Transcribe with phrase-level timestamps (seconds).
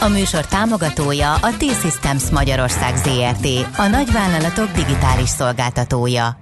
[0.00, 6.38] A műsor támogatója a T-Systems Magyarország ZRT, a nagyvállalatok digitális szolgáltatója.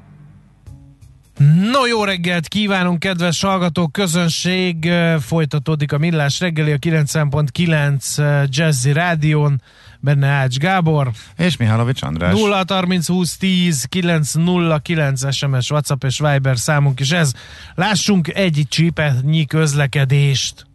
[1.73, 4.93] No, jó reggelt kívánunk, kedves hallgatók, közönség!
[5.21, 9.63] Folytatódik a Millás reggeli a 9.9 Jazzy Rádión,
[10.01, 11.11] benne Ács Gábor.
[11.37, 12.33] És Mihálovics András.
[12.41, 17.33] 0 30 20 10 909 SMS, WhatsApp és Viber számunk is ez.
[17.75, 20.67] Lássunk egy csípetnyi közlekedést.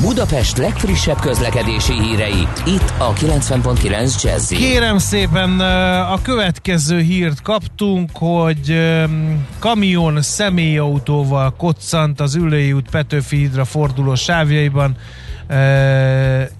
[0.00, 5.60] Budapest legfrissebb közlekedési hírei, itt a 90.9 jazz Kérem szépen,
[6.00, 8.80] a következő hírt kaptunk, hogy
[9.58, 14.96] kamion személyautóval koccant az Ülői út Petőfi hídra forduló sávjaiban,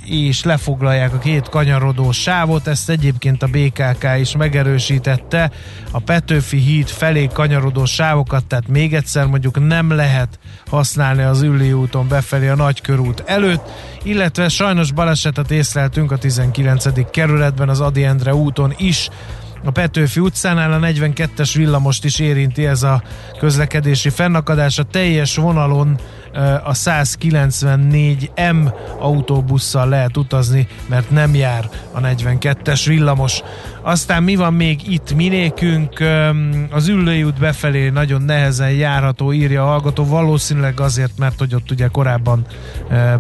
[0.05, 5.51] és lefoglalják a két kanyarodó sávot, ezt egyébként a BKK is megerősítette,
[5.91, 11.73] a Petőfi híd felé kanyarodó sávokat, tehát még egyszer mondjuk nem lehet használni az Ülli
[11.73, 13.71] úton befelé a Nagykörút előtt,
[14.03, 17.11] illetve sajnos balesetet észleltünk a 19.
[17.11, 19.09] kerületben az Adi Endre úton is,
[19.65, 23.03] a Petőfi utcánál a 42-es villamost is érinti ez a
[23.39, 24.79] közlekedési fennakadás.
[24.79, 25.99] A teljes vonalon
[26.65, 33.43] a 194M autóbusszal lehet utazni, mert nem jár a 42-es villamos.
[33.83, 36.05] Aztán mi van még itt minékünk?
[36.71, 41.71] Az Üllői út befelé nagyon nehezen járható, írja a hallgató, valószínűleg azért, mert hogy ott
[41.71, 42.47] ugye korábban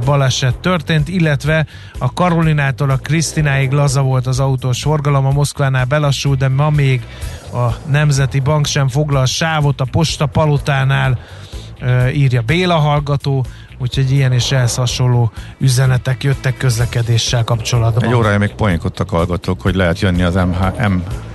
[0.05, 1.67] baleset történt, illetve
[1.99, 7.03] a Karolinától a Krisztináig laza volt az autós forgalom, a Moszkvánál belassult, de ma még
[7.53, 11.19] a Nemzeti Bank sem foglal sávot, a Posta Palotánál
[12.15, 13.47] írja Béla hallgató,
[13.79, 18.05] úgyhogy ilyen és ehhez hasonló üzenetek jöttek közlekedéssel kapcsolatban.
[18.05, 20.59] Egy órája még poénkodtak hallgatók, hogy lehet jönni az MH,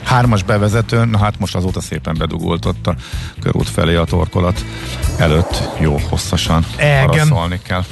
[0.09, 2.95] M3-as bevezetőn, na hát most azóta szépen bedugult ott a
[3.41, 4.65] körút felé a torkolat
[5.17, 7.59] előtt jó hosszasan Egen.
[7.63, 7.83] kell.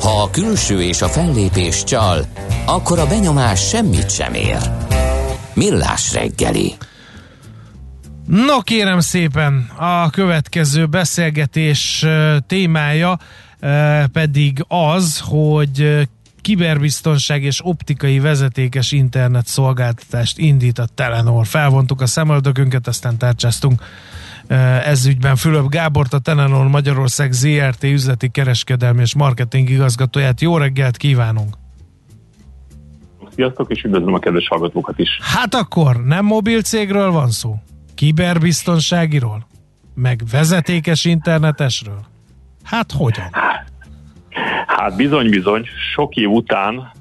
[0.00, 2.24] Ha a külső és a fellépés csal,
[2.66, 4.58] akkor a benyomás semmit sem ér.
[5.54, 6.76] Millás reggeli.
[8.30, 12.06] No kérem szépen, a következő beszélgetés
[12.46, 13.18] témája
[14.12, 16.08] pedig az, hogy
[16.40, 21.46] kiberbiztonság és optikai vezetékes internet szolgáltatást indít a Telenor.
[21.46, 23.82] Felvontuk a szemöldökünket, aztán tárcsáztunk
[24.84, 30.40] ez ügyben Fülöp Gábort, a Telenor Magyarország ZRT üzleti kereskedelmi és marketing igazgatóját.
[30.40, 31.56] Jó reggelt kívánunk!
[33.34, 35.08] Sziasztok, és üdvözlöm a kedves hallgatókat is!
[35.20, 37.58] Hát akkor nem mobil cégről van szó?
[37.98, 39.46] Kiberbiztonságiról?
[39.94, 42.00] Meg vezetékes internetesről?
[42.64, 43.30] Hát hogyan?
[44.66, 45.64] Hát bizony-bizony,
[45.94, 46.92] sok év után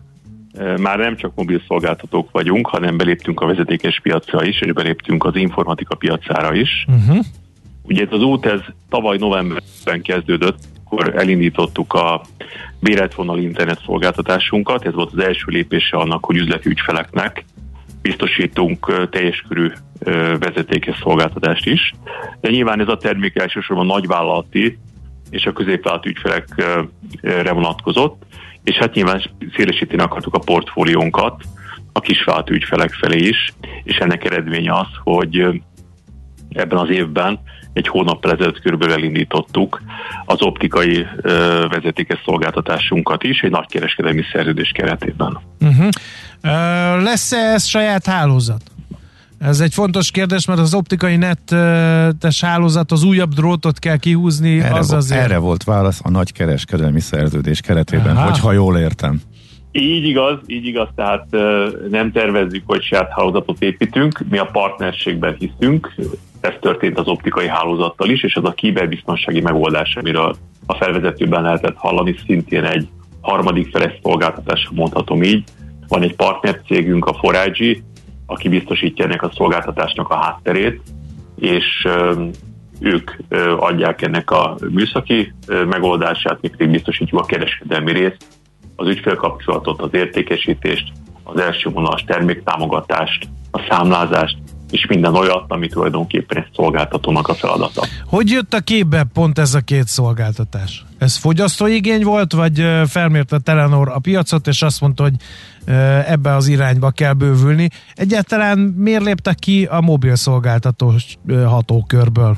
[0.77, 5.35] már nem csak mobil szolgáltatók vagyunk, hanem beléptünk a vezetékes piacra is, és beléptünk az
[5.35, 6.85] informatika piacára is.
[6.87, 7.25] Uh-huh.
[7.83, 8.59] Ugye ez az út ez
[8.89, 12.21] tavaly novemberben kezdődött, akkor elindítottuk a
[12.79, 17.45] béretvonal internet szolgáltatásunkat, ez volt az első lépése annak, hogy üzleti ügyfeleknek
[18.07, 19.71] biztosítunk teljes körű
[20.39, 21.93] vezetékes szolgáltatást is.
[22.41, 24.77] De nyilván ez a termék elsősorban nagyvállalati
[25.29, 28.23] és a középvállalati ügyfelekre vonatkozott,
[28.63, 29.21] és hát nyilván
[29.55, 31.43] szélesíteni akartuk a portfóliónkat
[31.93, 33.53] a kisvállalati ügyfelek felé is,
[33.83, 35.45] és ennek eredménye az, hogy
[36.49, 37.39] ebben az évben
[37.73, 39.81] egy hónap ezelőtt körülbelül elindítottuk
[40.25, 41.05] az optikai
[41.69, 45.39] vezetékes szolgáltatásunkat is, egy nagy kereskedelmi szerződés keretében.
[45.59, 45.89] Uh-huh.
[47.03, 48.61] Lesz-e ez saját hálózat?
[49.39, 54.59] Ez egy fontos kérdés, mert az optikai netes hálózat, az újabb drótot kell kihúzni.
[54.59, 55.21] Erre, az azért...
[55.21, 58.29] erre volt válasz a nagy kereskedelmi szerződés keretében, Aha.
[58.29, 59.21] hogyha jól értem.
[59.71, 61.27] Így igaz, így igaz, tehát
[61.89, 65.93] nem tervezzük, hogy saját hálózatot építünk, mi a partnerségben hiszünk,
[66.41, 70.35] ez történt az optikai hálózattal is, és az a kiberbiztonsági megoldás, amiről
[70.65, 72.87] a felvezetőben lehetett hallani, szintén egy
[73.21, 75.43] harmadik feles szolgáltatás, mondhatom így.
[75.87, 77.75] Van egy partnercégünk, a Forage,
[78.25, 80.81] aki biztosítja ennek a szolgáltatásnak a hátterét,
[81.35, 81.87] és
[82.79, 83.11] ők
[83.59, 85.33] adják ennek a műszaki
[85.69, 88.17] megoldását, mi pedig biztosítjuk a kereskedelmi részt,
[88.75, 90.91] az ügyfélkapcsolatot, az értékesítést,
[91.23, 94.37] az első vonalas terméktámogatást, a számlázást,
[94.71, 97.85] és minden olyat, ami tulajdonképpen egy szolgáltatónak a feladata.
[98.05, 100.85] Hogy jött a képbe pont ez a két szolgáltatás?
[100.97, 105.13] Ez fogyasztóigény volt, vagy felmérte Telenor a piacot, és azt mondta, hogy
[106.05, 107.69] ebbe az irányba kell bővülni.
[107.93, 110.93] Egyáltalán miért léptek ki a mobil szolgáltató
[111.45, 112.37] hatókörből?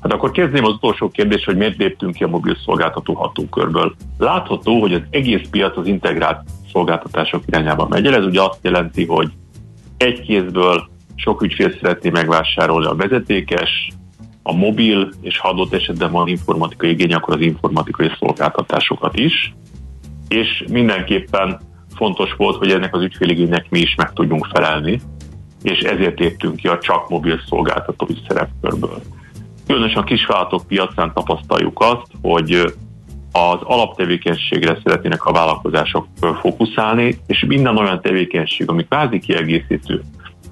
[0.00, 3.94] Hát akkor kezdném az utolsó kérdés, hogy miért léptünk ki a mobil szolgáltató hatókörből.
[4.18, 6.40] Látható, hogy az egész piac az integrált
[6.72, 8.14] szolgáltatások irányába megy el.
[8.14, 9.32] Ez ugye azt jelenti, hogy
[9.96, 13.88] egy kézből sok ügyfél szeretné megvásárolni a vezetékes,
[14.42, 19.54] a mobil, és ha adott esetben van informatikai igény, akkor az informatikai szolgáltatásokat is.
[20.28, 21.60] És mindenképpen
[21.94, 25.00] fontos volt, hogy ennek az ügyféligénynek mi is meg tudjunk felelni,
[25.62, 29.02] és ezért léptünk ki a csak mobil szolgáltatói szerepkörből.
[29.66, 32.74] Különösen a kisvállalatok piacán tapasztaljuk azt, hogy
[33.32, 36.06] az alaptevékenységre szeretnének a vállalkozások
[36.40, 40.02] fókuszálni, és minden olyan tevékenység, ami kvázi kiegészítő,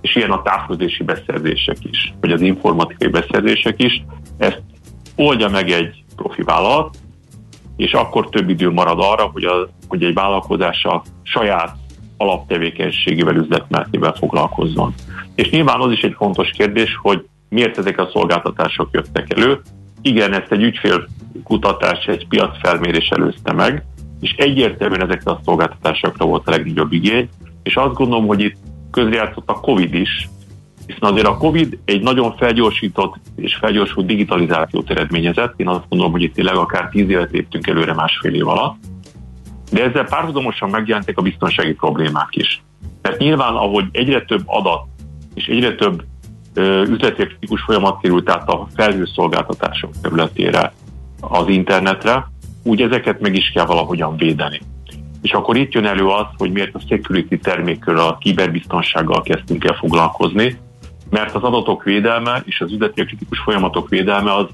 [0.00, 4.04] és ilyen a távközlési beszerzések is, vagy az informatikai beszerzések is,
[4.38, 4.62] ezt
[5.16, 6.96] oldja meg egy profi vállalat,
[7.76, 11.76] és akkor több idő marad arra, hogy, a, hogy egy vállalkozása saját
[12.16, 14.94] alaptevékenységével, üzletmertével foglalkozzon.
[15.34, 19.60] És nyilván az is egy fontos kérdés, hogy miért ezek a szolgáltatások jöttek elő.
[20.02, 23.84] Igen, ezt egy ügyfélkutatás, egy piacfelmérés előzte meg,
[24.20, 27.28] és egyértelműen ezekre a szolgáltatásokra volt a legnagyobb igény,
[27.62, 28.56] és azt gondolom, hogy itt
[28.90, 30.28] közrejátszott a COVID is,
[30.92, 35.54] hiszen azért a COVID egy nagyon felgyorsított és felgyorsult digitalizációt eredményezett.
[35.56, 38.76] Én azt gondolom, hogy itt tényleg akár tíz évet léptünk előre másfél év alatt.
[39.72, 42.62] De ezzel párhuzamosan megjelentek a biztonsági problémák is.
[43.02, 44.84] Mert nyilván, ahogy egyre több adat
[45.34, 46.04] és egyre több
[46.88, 50.72] üzletértékus folyamat került át a felhőszolgáltatások területére
[51.20, 52.30] az internetre,
[52.62, 54.60] úgy ezeket meg is kell valahogyan védeni.
[55.22, 59.74] És akkor itt jön elő az, hogy miért a security termékről, a kiberbiztonsággal kezdtünk el
[59.74, 60.58] foglalkozni,
[61.12, 64.46] mert az adatok védelme és az üzleti kritikus folyamatok védelme az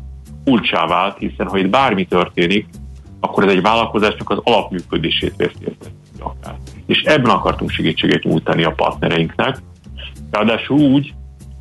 [0.44, 2.66] kulcsá vált, hiszen ha itt bármi történik,
[3.20, 5.96] akkor ez egy vállalkozásnak az alapműködését veszélyezteti.
[6.86, 9.58] És ebben akartunk segítséget nyújtani a partnereinknek,
[10.30, 11.14] ráadásul úgy,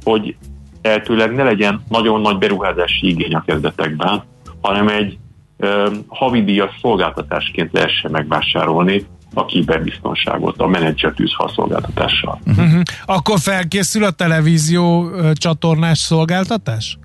[0.04, 0.36] hogy
[0.82, 4.24] lehetőleg ne legyen nagyon nagy beruházási igény a kezdetekben,
[4.62, 5.18] hanem egy
[5.58, 11.14] ö, havidíjas szolgáltatásként lehessen megvásárolni a kiberbiztonságot a menedzser
[11.56, 12.40] szolgáltatással.
[12.46, 12.82] Uh-huh.
[13.06, 16.98] Akkor felkészül a televízió csatornás szolgáltatás?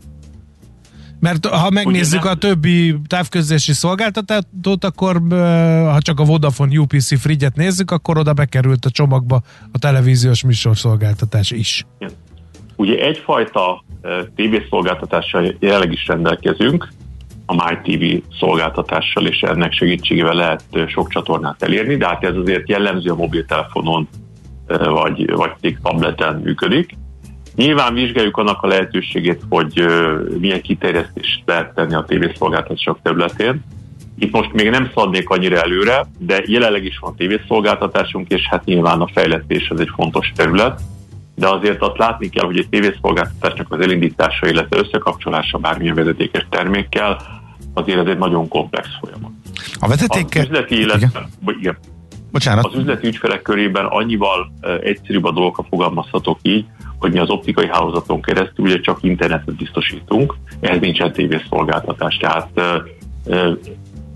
[1.20, 5.22] Mert ha megnézzük a többi távközlési szolgáltatót, akkor
[5.84, 9.42] ha csak a Vodafone UPC Frigyet nézzük, akkor oda bekerült a csomagba
[9.72, 11.86] a televíziós műsorszolgáltatás is.
[12.76, 13.84] Ugye egyfajta
[14.36, 16.88] tévészolgáltatással jelenleg is rendelkezünk,
[17.58, 23.10] a MyTV szolgáltatással, és ennek segítségével lehet sok csatornát elérni, de hát ez azért jellemző
[23.10, 24.08] a mobiltelefonon
[24.66, 26.96] vagy, vagy tableten működik.
[27.54, 29.84] Nyilván vizsgáljuk annak a lehetőségét, hogy
[30.38, 33.64] milyen kiterjesztést lehet tenni a tévészolgáltatások területén.
[34.18, 39.00] Itt most még nem szaladnék annyira előre, de jelenleg is van tévészolgáltatásunk, és hát nyilván
[39.00, 40.80] a fejlesztés az egy fontos terület
[41.34, 47.41] de azért azt látni kell, hogy egy tévészolgáltatásnak az elindítása, illetve összekapcsolása bármilyen vezetékes termékkel,
[47.74, 49.30] azért ez egy nagyon komplex folyamat.
[49.80, 50.42] A vezetékkel...
[50.42, 51.28] Az üzleti, illetve,
[51.58, 51.76] igen.
[52.32, 52.64] Bocsánat.
[52.66, 56.66] Az üzleti ügyfelek körében annyival uh, egyszerűbb a dolgok, fogalmazhatok így,
[56.98, 62.64] hogy mi az optikai hálózaton keresztül ugye csak internetet biztosítunk, ehhez nincsen tévészolgáltatás, tehát uh,
[63.26, 63.58] uh,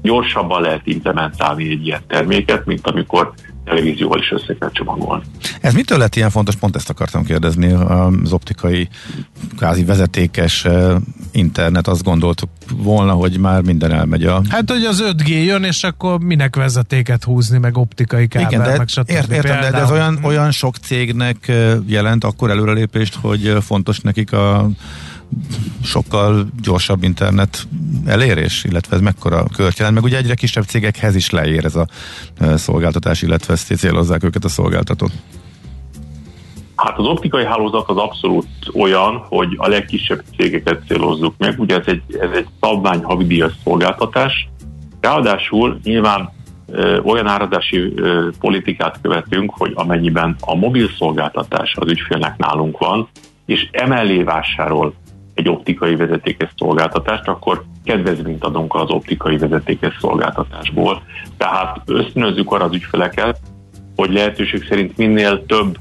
[0.03, 3.33] gyorsabban lehet implementálni egy ilyen terméket, mint amikor
[3.67, 5.25] televízióval is össze kell csomagolni.
[5.61, 6.57] Ez mitől lett ilyen fontos?
[6.57, 8.89] Pont ezt akartam kérdezni, az optikai
[9.59, 10.97] kázi vezetékes eh,
[11.33, 14.43] internet, azt gondoltuk volna, hogy már minden elmegy a...
[14.49, 18.77] Hát, hogy az 5G jön, és akkor minek vezetéket húzni, meg optikai kábel, Igen, de
[18.77, 19.11] meg stb.
[19.11, 23.61] Ért, értem, de, de ez olyan, olyan sok cégnek eh, jelent akkor előrelépést, hogy eh,
[23.61, 24.71] fontos nekik a
[25.83, 27.67] sokkal gyorsabb internet
[28.07, 31.87] elérés, illetve ez mekkora kört jelent, meg ugye egyre kisebb cégekhez is leér ez a
[32.55, 35.11] szolgáltatás, illetve ezt célozzák őket a szolgáltatók.
[36.77, 41.61] Hát az optikai hálózat az abszolút olyan, hogy a legkisebb cégeket célozzuk meg.
[41.61, 44.49] Ugye ez egy, ez egy szabvány havidíjas szolgáltatás.
[45.01, 46.31] Ráadásul nyilván
[46.67, 53.09] ö, olyan áradási ö, politikát követünk, hogy amennyiben a mobil szolgáltatás az ügyfélnek nálunk van,
[53.47, 54.95] és emellé vásárol
[55.37, 61.03] egy optikai vezetékes szolgáltatást, akkor kedvezményt adunk az optikai vezetékes szolgáltatásból.
[61.37, 63.41] Tehát ösztönözzük arra az ügyfeleket,
[63.97, 65.79] hogy lehetőség szerint minél több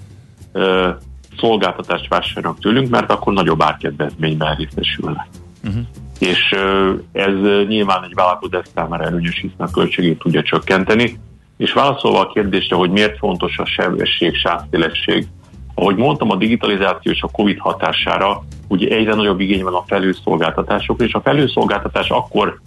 [0.51, 0.89] ö,
[1.37, 5.27] szolgáltatást vásárolnak tőlünk, mert akkor nagyobb árkedvezményben részesülnek.
[5.63, 5.83] Uh-huh.
[6.19, 7.33] És ö, ez
[7.67, 11.19] nyilván egy vállalkozás számára előnyös, hiszen a költségét tudja csökkenteni.
[11.57, 15.27] És válaszolva a kérdésre, hogy miért fontos a sebesség, sávszélesség
[15.75, 21.05] Ahogy mondtam, a digitalizáció és a COVID hatására ugye egyre nagyobb igény van a felőszolgáltatásokra,
[21.05, 22.59] és a felőszolgáltatás akkor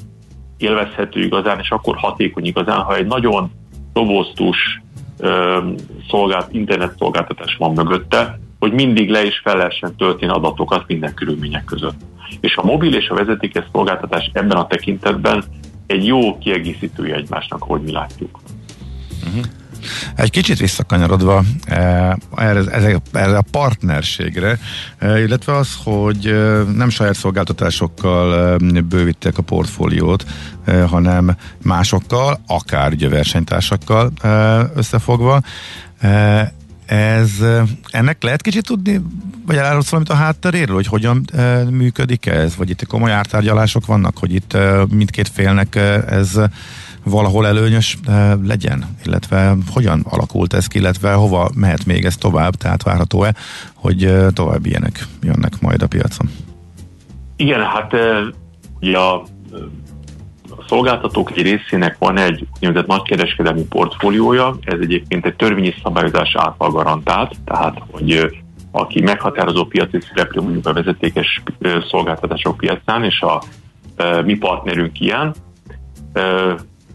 [0.59, 3.51] élvezhető igazán, és akkor hatékony igazán, ha egy nagyon
[3.93, 4.83] robosztus
[6.09, 11.65] szolgált, internet szolgáltatás van mögötte, hogy mindig le is fel lehessen tölteni adatokat minden körülmények
[11.65, 12.01] között.
[12.41, 15.45] És a mobil és a vezetékes szolgáltatás ebben a tekintetben
[15.87, 18.39] egy jó kiegészítője egymásnak, ahogy mi látjuk.
[19.27, 19.45] Uh-huh.
[20.17, 24.59] Egy kicsit visszakanyarodva eh, erre, erre a partnerségre,
[24.99, 28.57] eh, illetve az, hogy eh, nem saját szolgáltatásokkal
[28.89, 30.25] bővítek a portfóliót,
[30.87, 34.13] hanem másokkal, akár ugye versenytársakkal
[34.75, 35.41] összefogva.
[36.87, 37.31] Ez,
[37.91, 39.01] ennek lehet kicsit tudni,
[39.47, 42.57] vagy elárulsz valamit a hátteréről, hogy hogyan e, működik ez?
[42.57, 45.75] Vagy itt komoly ártárgyalások vannak, hogy itt e, mindkét félnek
[46.07, 46.41] ez
[47.09, 48.97] valahol előnyös e, legyen?
[49.05, 52.55] Illetve hogyan alakult ez illetve hova mehet még ez tovább?
[52.55, 53.35] Tehát várható-e,
[53.75, 56.31] hogy e, tovább ilyenek jönnek majd a piacon?
[57.37, 58.21] Igen, hát e,
[58.81, 59.25] ugye a
[60.69, 67.35] szolgáltatók egy részének van egy úgynevezett nagykereskedelmi portfóliója, ez egyébként egy törvényi szabályozás által garantált,
[67.45, 71.43] tehát hogy aki meghatározó piaci szereplő mondjuk a vezetékes
[71.89, 73.43] szolgáltatások piacán, és a
[74.25, 75.35] mi partnerünk ilyen,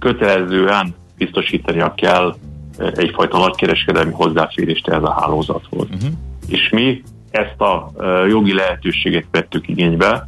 [0.04, 2.36] kötelezően biztosítania kell
[2.78, 5.88] egyfajta nagykereskedelmi hozzáférést ez a hálózathoz.
[5.94, 6.10] Uh-huh.
[6.48, 7.92] És mi ezt a
[8.28, 10.28] jogi lehetőséget vettük igénybe,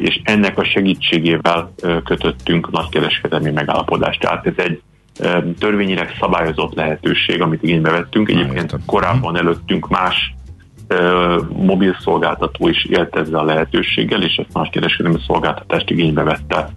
[0.00, 1.72] és ennek a segítségével
[2.04, 4.20] kötöttünk nagykereskedelmi megállapodást.
[4.20, 4.82] Tehát ez egy
[5.58, 8.28] törvényileg szabályozott lehetőség, amit igénybe vettünk.
[8.28, 10.34] Egyébként korábban előttünk más
[11.48, 16.68] mobil szolgáltató is élt ezzel a lehetőséggel, és ezt nagykereskedelmi szolgáltatást igénybe vette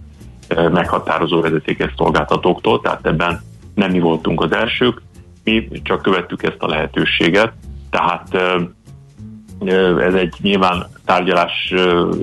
[0.56, 3.42] meghatározó vezetékes szolgáltatóktól, tehát ebben
[3.74, 5.02] nem mi voltunk az elsők,
[5.44, 7.52] mi csak követtük ezt a lehetőséget,
[7.90, 8.34] tehát
[9.98, 11.74] ez egy nyilván tárgyalás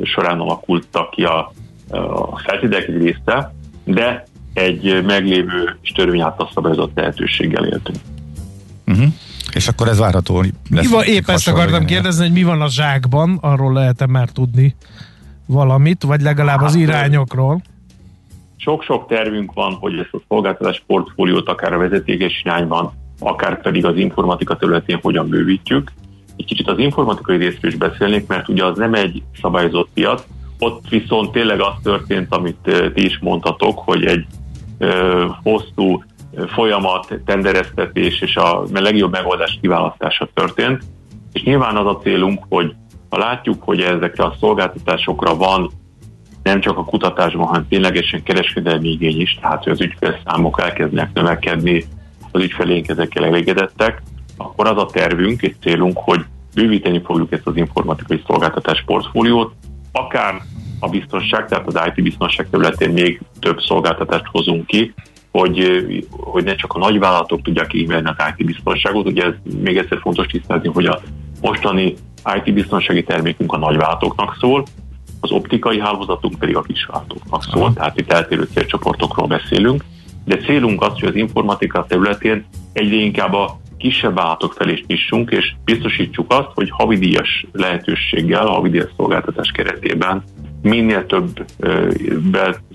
[0.04, 1.52] során alakultak ki a,
[1.90, 3.54] a feltételek egy része,
[3.84, 7.98] de egy meglévő és törvény által szabályozott lehetőséggel éltünk.
[8.88, 9.08] Uh-huh.
[9.54, 10.52] És akkor ez várható lesz.
[10.70, 14.76] Mi van, épp ezt akartam kérdezni, hogy mi van a zsákban, arról lehet-e már tudni
[15.46, 17.62] valamit, vagy legalább hát, az irányokról?
[18.58, 23.98] Sok-sok tervünk van, hogy ezt a szolgáltatás portfóliót akár a vezetékes irányban, akár pedig az
[23.98, 25.92] informatika területén hogyan bővítjük.
[26.38, 30.24] Egy kicsit az informatikai részről is beszélnék, mert ugye az nem egy szabályozott piac,
[30.60, 34.26] ott viszont tényleg az történt, amit ti is mondhatok, hogy egy
[34.78, 36.04] ö, hosszú
[36.48, 40.84] folyamat, tendereztetés és a legjobb megoldás kiválasztása történt,
[41.34, 42.76] és nyilván az a célunk, hogy
[43.10, 45.72] ha látjuk, hogy ezekre a szolgáltatásokra van
[46.48, 51.84] nem csak a kutatásban, hanem ténylegesen kereskedelmi igény is, tehát hogy az ügyfélszámok elkezdenek növekedni,
[52.32, 54.02] az ügyfelénk ezekkel elégedettek,
[54.38, 59.54] akkor az a tervünk és célunk, hogy bővíteni fogjuk ezt az informatikai szolgáltatás portfóliót,
[59.92, 60.42] akár
[60.80, 64.94] a biztonság, tehát az IT biztonság területén még több szolgáltatást hozunk ki,
[65.32, 69.06] hogy, hogy ne csak a nagyvállalatok tudják igényelni az IT biztonságot.
[69.06, 71.02] Ugye ez még egyszer fontos tisztázni, hogy a
[71.42, 71.94] mostani
[72.36, 74.66] IT biztonsági termékünk a nagyvállalatoknak szól,
[75.28, 77.74] az optikai hálózatunk pedig a kisvállalatoknak szól, Aha.
[77.74, 79.84] tehát itt eltérő célcsoportokról beszélünk,
[80.26, 85.32] de célunk az, hogy az informatika területén egyre inkább a kisebb vállalatok felé is nyissunk,
[85.32, 90.24] és biztosítsuk azt, hogy havidíjas lehetőséggel, havidíjas szolgáltatás keretében
[90.62, 91.46] minél több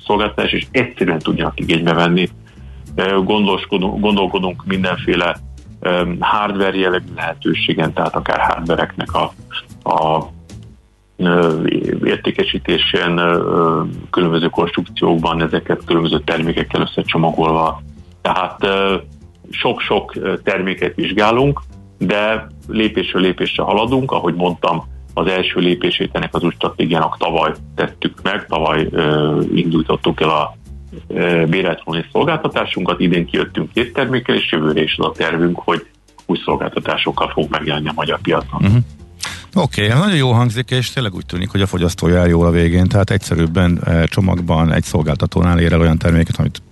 [0.04, 2.28] szolgáltatás és egyszerűen tudjanak igénybe venni.
[3.24, 5.36] Gondolkodunk, gondolkodunk mindenféle
[6.20, 9.32] hardware jellegű lehetőségen, tehát akár hardvereknek a,
[9.90, 10.28] a
[12.04, 13.20] értékesítésén,
[14.10, 17.82] különböző konstrukciókban ezeket különböző termékekkel összecsomagolva.
[18.22, 18.66] Tehát
[19.50, 21.60] sok-sok terméket vizsgálunk,
[21.98, 28.22] de lépésről lépésre haladunk, ahogy mondtam, az első lépését ennek az új stratégiának tavaly tettük
[28.22, 29.42] meg, tavaly ö,
[30.16, 30.56] el a
[31.48, 35.86] béreltróni szolgáltatásunkat, idén kijöttünk két termékkel, és jövőre is az a tervünk, hogy
[36.26, 38.60] új szolgáltatásokkal fog megjelenni a magyar piacon.
[38.64, 38.82] Uh-huh.
[39.54, 42.50] Oké, okay, nagyon jó hangzik, és tényleg úgy tűnik, hogy a fogyasztó jár jól a
[42.50, 46.62] végén, tehát egyszerűbben csomagban egy szolgáltatónál ér el olyan terméket, amit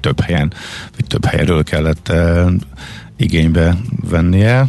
[0.00, 0.52] több helyen,
[0.96, 2.12] vagy több helyről kellett
[3.16, 3.76] igénybe
[4.10, 4.66] vennie,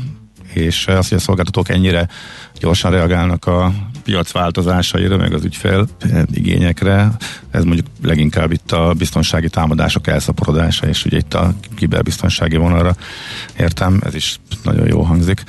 [0.54, 2.08] és az, hogy a szolgáltatók ennyire
[2.60, 3.74] gyorsan reagálnak a
[4.04, 5.88] piac változásaira, meg az ügyfél
[6.34, 7.12] igényekre,
[7.52, 12.96] ez mondjuk leginkább itt a biztonsági támadások elszaporodása, és ugye itt a kiberbiztonsági vonalra
[13.60, 15.44] értem, ez is nagyon jó hangzik.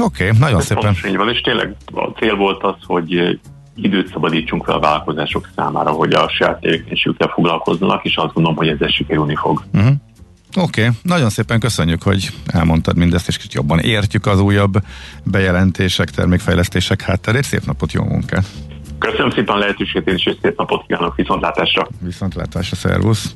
[0.00, 0.94] Oké, okay, nagyon Ez szépen.
[1.08, 3.38] Így van, és tényleg a cél volt az, hogy
[3.74, 8.68] időt szabadítsunk fel a vállalkozások számára, hogy a saját tevékenységükkel foglalkozzanak, és azt gondolom, hogy
[8.68, 9.62] ezzel sikerülni fog.
[9.72, 9.92] Uh-huh.
[10.56, 10.94] Oké, okay.
[11.02, 14.72] nagyon szépen köszönjük, hogy elmondtad mindezt, és kicsit jobban értjük az újabb
[15.24, 17.42] bejelentések, termékfejlesztések hátterét.
[17.42, 18.46] Szép napot, jó munkát!
[18.98, 21.88] Köszönöm szépen a lehetőséget, és szép napot kívánok, viszontlátásra!
[22.00, 23.34] Viszontlátásra, szervusz!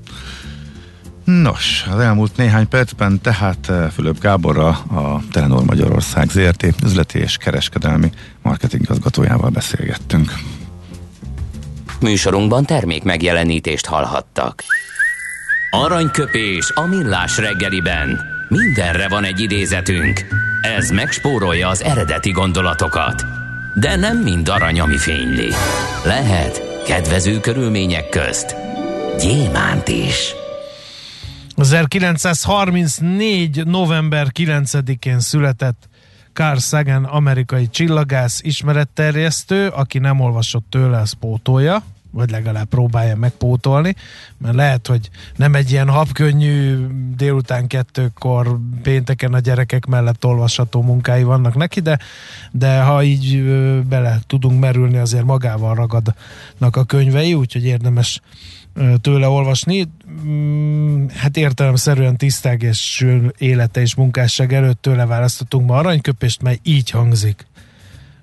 [1.27, 7.37] Nos, az elmúlt néhány percben tehát eh, Fülöp Gáborra a Telenor Magyarország ZRT üzleti és
[7.37, 8.11] kereskedelmi
[8.43, 10.33] marketingigazgatójával beszélgettünk.
[12.01, 14.65] Műsorunkban termék megjelenítést hallhattak.
[15.71, 18.21] Aranyköpés a millás reggeliben.
[18.49, 20.25] Mindenre van egy idézetünk.
[20.77, 23.25] Ez megspórolja az eredeti gondolatokat.
[23.75, 25.49] De nem mind arany, ami fényli.
[26.05, 28.57] Lehet kedvező körülmények közt
[29.19, 30.35] gyémánt is.
[31.57, 33.65] 1934.
[33.65, 35.89] november 9-én született
[36.33, 43.95] Carl Sagan, amerikai csillagász, ismeretterjesztő, aki nem olvasott tőle, az pótolja, vagy legalább próbálja megpótolni,
[44.39, 46.87] mert lehet, hogy nem egy ilyen hapkönnyű
[47.17, 51.99] délután kettőkor pénteken a gyerekek mellett olvasható munkái vannak neki, de,
[52.51, 53.43] de ha így
[53.83, 58.21] bele tudunk merülni, azért magával ragadnak a könyvei, úgyhogy érdemes
[59.01, 59.89] tőle olvasni.
[60.27, 62.17] Mm, hát értelemszerűen
[62.59, 63.07] és
[63.39, 67.47] élete és munkásság előtt tőle választottunk ma aranyköpést, mely így hangzik.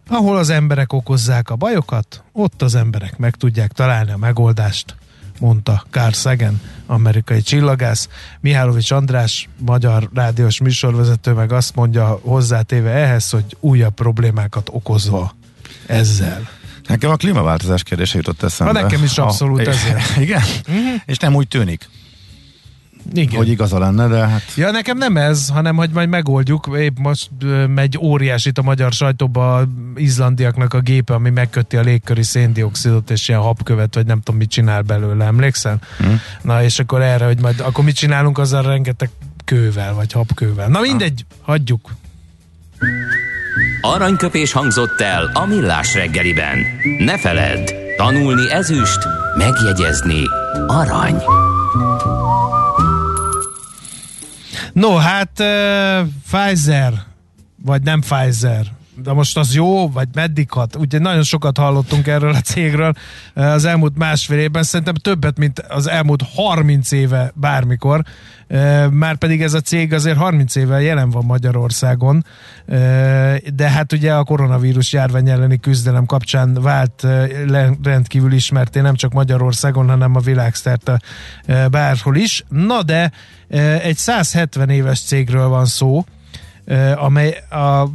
[0.08, 4.96] Ahol az emberek okozzák a bajokat, ott az emberek meg tudják találni a megoldást,
[5.40, 8.10] mondta Carl Sagan, amerikai csillagász.
[8.40, 15.36] Mihálovics András, magyar rádiós műsorvezető meg azt mondja hozzátéve ehhez, hogy újabb problémákat okozva
[15.88, 16.50] ezzel.
[16.88, 18.80] Nekem a klímaváltozás kérdése jutott eszembe.
[18.80, 20.18] Ha nekem is abszolút a, ezért.
[20.18, 20.42] Igen?
[20.68, 21.02] Uh-huh.
[21.06, 21.90] És nem úgy tűnik.
[23.14, 23.36] Igen.
[23.36, 24.42] Hogy igaza lenne, de hát...
[24.56, 26.70] Ja, nekem nem ez, hanem hogy majd megoldjuk.
[26.78, 27.30] Épp most
[27.68, 29.64] megy óriási a magyar sajtóba
[29.96, 34.50] izlandiaknak a gépe, ami megköti a légköri széndiokszidot, és ilyen hapkövet, vagy nem tudom, mit
[34.50, 35.80] csinál belőle, emlékszel?
[35.98, 36.20] Hmm.
[36.42, 39.10] Na, és akkor erre, hogy majd akkor mit csinálunk azzal rengeteg
[39.46, 40.68] kővel, vagy hapkővel.
[40.68, 41.92] Na mindegy, hagyjuk.
[43.86, 46.66] Aranyköpés hangzott el a millás reggeliben.
[46.98, 50.24] Ne feledd, tanulni ezüst, megjegyezni
[50.68, 51.24] arany.
[54.74, 56.94] No, hát uh, Pfizer,
[57.64, 58.66] vagy nem Pfizer,
[59.04, 60.76] de most az jó, vagy meddig hat?
[60.76, 62.94] Ugye nagyon sokat hallottunk erről a cégről
[63.34, 68.04] az elmúlt másfél évben, szerintem többet, mint az elmúlt 30 éve bármikor.
[68.90, 72.26] Már pedig ez a cég azért 30 éve jelen van Magyarországon,
[73.56, 77.08] de hát ugye a koronavírus járvány elleni küzdelem kapcsán vált
[77.84, 81.02] rendkívül ismerté nem csak Magyarországon, hanem a világszerte
[81.72, 82.44] bárhol is.
[82.50, 83.12] Na de
[83.82, 86.04] egy 170 éves cégről van szó,
[86.96, 87.88] amely a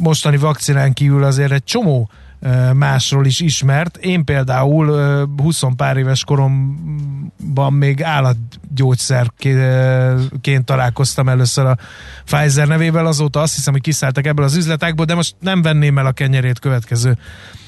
[0.00, 2.10] mostani vakcinán kívül azért egy csomó
[2.72, 3.96] másról is ismert.
[3.96, 4.86] Én például
[5.36, 11.76] 20 pár éves koromban még állatgyógyszerként találkoztam először a
[12.24, 16.06] Pfizer nevével, azóta azt hiszem, hogy kiszálltak ebből az üzletákból, de most nem venném el
[16.06, 17.18] a kenyerét következő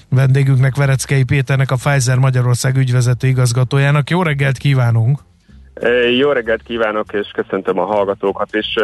[0.09, 4.11] vendégünknek, Vereckei Péternek, a Pfizer Magyarország ügyvezető igazgatójának.
[4.11, 5.21] Jó reggelt kívánunk!
[6.17, 8.79] Jó reggelt kívánok, és köszöntöm a hallgatókat, és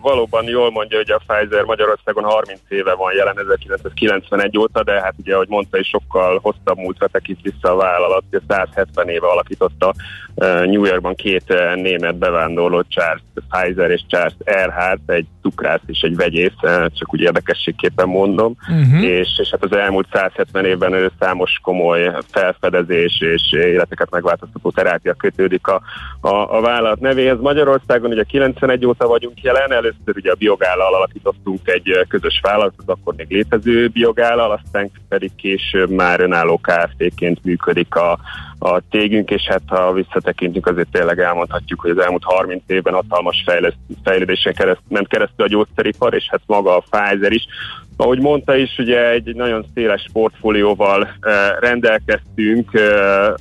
[0.00, 5.14] valóban jól mondja, hogy a Pfizer Magyarországon 30 éve van jelen 1991 óta, de hát
[5.18, 9.94] ugye, ahogy mondta, is sokkal hosszabb múltra tekint vissza a vállalat, hogy 170 éve alakította
[10.64, 16.56] New Yorkban két német bevándorló, Charles Pfizer és Charles Erhardt, egy cukrász és egy vegyész,
[16.62, 19.02] csak úgy érdekességképpen mondom, uh-huh.
[19.02, 25.14] és, és hát az elmúlt 170 évben ő számos komoly felfedezés és életeket megváltoztató terápia
[25.14, 25.82] kötődik a,
[26.24, 27.40] a, a vállalat nevéhez.
[27.40, 33.14] Magyarországon ugye 91 óta vagyunk jelen, először ugye a biogállal alakítottunk egy közös vállalatot, akkor
[33.16, 38.18] még létező biogállal, aztán pedig később már önálló KFT-ként működik a,
[38.58, 43.44] a tégünk, és hát ha visszatekintünk, azért tényleg elmondhatjuk, hogy az elmúlt 30 évben hatalmas
[44.02, 47.46] fejlődésen kereszt, ment keresztül a gyógyszeripar, és hát maga a Pfizer is
[47.96, 52.82] ahogy mondta is, ugye egy nagyon széles portfólióval uh, rendelkeztünk, uh,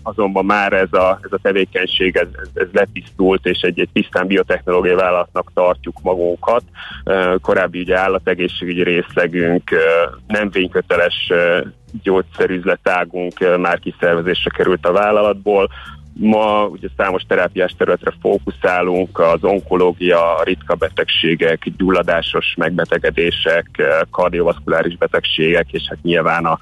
[0.03, 4.27] azonban már ez a, ez a tevékenység ez, ez, ez letisztult, és egy, egy tisztán
[4.27, 6.63] biotechnológiai vállalatnak tartjuk magunkat.
[7.05, 9.69] Uh, korábbi ugye állategészségügyi részlegünk,
[10.27, 11.31] nem vényköteles
[12.03, 15.69] gyógyszerüzletágunk már kiszervezésre került a vállalatból,
[16.13, 23.67] Ma ugye számos terápiás területre fókuszálunk, az onkológia, ritka betegségek, gyulladásos megbetegedések,
[24.11, 26.59] kardiovaszkuláris betegségek, és hát nyilván a,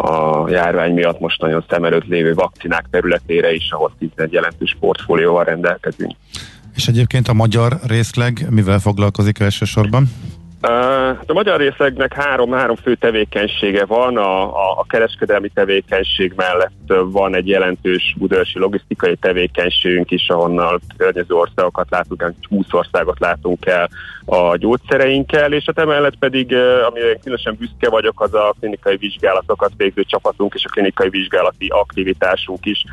[0.00, 5.44] a járvány miatt most nagyon szem előtt lévő vakcinák területére is, ahol egy jelentős portfólióval
[5.44, 6.12] rendelkezünk.
[6.74, 10.08] És egyébként a magyar részleg mivel foglalkozik elsősorban?
[10.60, 17.34] A magyar részlegnek három, három fő tevékenysége van, a, a, a kereskedelmi tevékenység mellett van
[17.34, 23.88] egy jelentős budaörsi logisztikai tevékenységünk is, ahonnan környező országokat látunk, 20 országot látunk el
[24.24, 26.54] a gyógyszereinkkel, és hát emellett pedig,
[26.88, 32.66] amire különösen büszke vagyok, az a klinikai vizsgálatokat végző csapatunk és a klinikai vizsgálati aktivitásunk
[32.66, 32.84] is.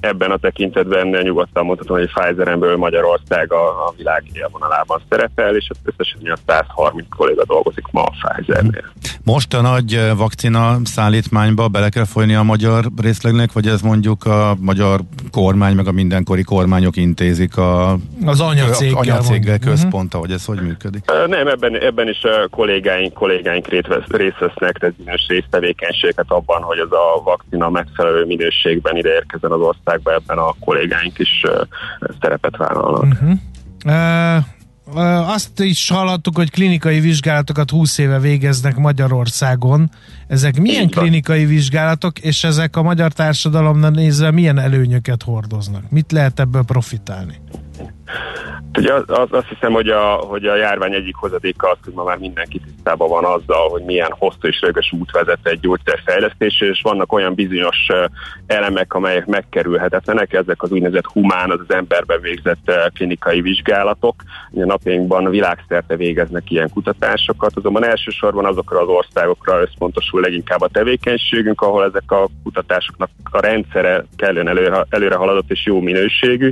[0.00, 6.20] Ebben a tekintetben nyugodtan mondhatom, hogy Pfizer-ből Magyarország a, a világ élvonalában szerepel, és összesen
[6.30, 6.36] a
[6.66, 8.84] 130 kolléga dolgozik ma a Pfizer-nél.
[9.24, 14.56] Most a nagy vakcina szállítmányba bele kell folyni a magyar részlegnek, vagy ez mondjuk a
[14.60, 15.00] magyar
[15.30, 21.04] kormány, meg a mindenkori kormányok intézik a, az anyacéggel, anyacéggel központa, hogy ez hogy működik?
[21.26, 26.90] Nem, ebben, ebben is a kollégáink, kollégáink részt vesznek, tehát bizonyos résztevékenységet abban, hogy ez
[26.90, 31.42] a vakcina megfelelő minőségben ide érkezzen az országba, ebben a kollégáink is
[32.20, 33.02] szerepet vállalnak.
[33.02, 33.30] Uh-huh.
[33.84, 34.44] Uh,
[35.36, 39.90] azt is hallottuk, hogy klinikai vizsgálatokat 20 éve végeznek Magyarországon.
[40.26, 45.90] Ezek milyen klinikai vizsgálatok, és ezek a magyar társadalomnak nézve milyen előnyöket hordoznak?
[45.90, 47.34] Mit lehet ebből profitálni?
[48.74, 52.04] Ugye az, az, azt hiszem, hogy a, hogy a járvány egyik hozadéka az, hogy ma
[52.04, 56.80] már mindenki tisztában van azzal, hogy milyen hosszú és rögös út vezet egy gyógyszerfejlesztés, és
[56.82, 57.86] vannak olyan bizonyos
[58.46, 64.14] elemek, amelyek megkerülhetetlenek, ezek az úgynevezett humán, az az emberben végzett klinikai vizsgálatok.
[64.54, 71.60] A napjainkban világszerte végeznek ilyen kutatásokat, azonban elsősorban azokra az országokra összpontosul leginkább a tevékenységünk,
[71.60, 76.50] ahol ezek a kutatásoknak a rendszere kellően előre, előre haladott és jó minőségű.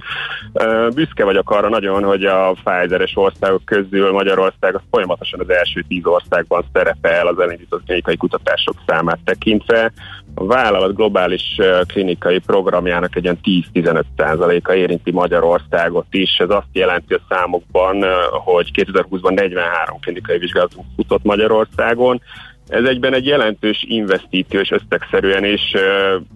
[0.95, 6.07] Büszke vagyok arra nagyon, hogy a Pfizer-es országok közül Magyarország az folyamatosan az első tíz
[6.07, 9.93] országban szerepel az elindított klinikai kutatások számát tekintve.
[10.35, 16.37] A vállalat globális klinikai programjának egy ilyen 10-15%-a érinti Magyarországot is.
[16.39, 22.21] Ez azt jelenti a számokban, hogy 2020-ban 43 klinikai vizsgálatunk futott Magyarországon,
[22.69, 25.73] ez egyben egy jelentős investíció, és összegszerűen is,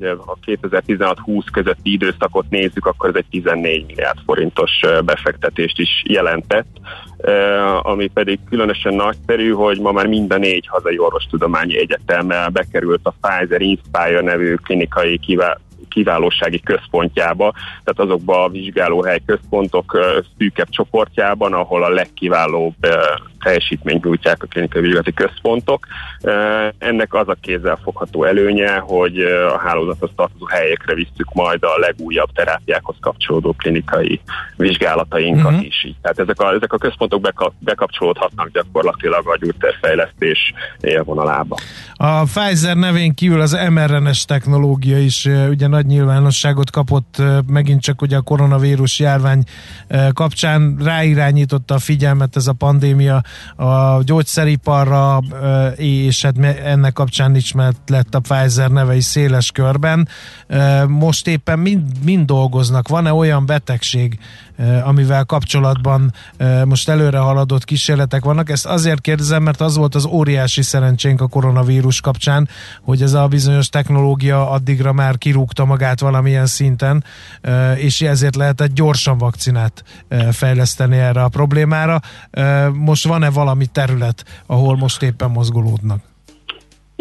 [0.01, 4.71] ha 2016-20 közötti időszakot nézzük, akkor ez egy 14 milliárd forintos
[5.05, 6.77] befektetést is jelentett,
[7.83, 13.15] ami pedig különösen nagyszerű, hogy ma már mind a négy hazai orvostudományi egyetemmel bekerült a
[13.21, 15.19] Pfizer Inspire nevű klinikai
[15.89, 17.53] kiválósági központjába,
[17.85, 19.99] tehát azokba a vizsgálóhely központok
[20.39, 22.75] szűkebb csoportjában, ahol a legkiválóbb
[23.43, 25.87] teljesítményt nyújtják a klinikai vizsgálati központok.
[26.79, 29.19] Ennek az a kézzel fogható előnye, hogy
[29.55, 34.21] a hálózathoz tartozó helyekre visszük majd a legújabb terápiákhoz kapcsolódó klinikai
[34.57, 35.67] vizsgálatainkat uh-huh.
[35.67, 35.95] is.
[36.03, 41.57] Tehát ezek a, ezek a központok beka, bekapcsolódhatnak gyakorlatilag a gyógyszerfejlesztés élvonalába.
[41.95, 48.17] A Pfizer nevén kívül az mRNS technológia is ugye nagy nyilvánosságot kapott megint csak ugye
[48.17, 49.43] a koronavírus járvány
[50.13, 53.23] kapcsán ráirányította a figyelmet ez a pandémia
[53.57, 55.23] a gyógyszeriparra,
[55.77, 60.09] és hát ennek kapcsán ismert lett a Pfizer neve is széles körben.
[60.87, 62.89] Most éppen mind, mind dolgoznak?
[62.89, 64.19] Van-e olyan betegség,
[64.85, 66.13] amivel kapcsolatban
[66.65, 68.51] most előre haladott kísérletek vannak?
[68.51, 72.49] Ezt azért kérdezem, mert az volt az óriási szerencsénk a koronavírus kapcsán,
[72.83, 77.05] hogy ez a bizonyos technológia addigra már kirúgta magát valamilyen szinten,
[77.77, 79.85] és ezért lehetett gyorsan vakcinát
[80.31, 82.01] fejleszteni erre a problémára.
[82.73, 86.01] Most van-e valami terület, ahol most éppen mozgolódnak?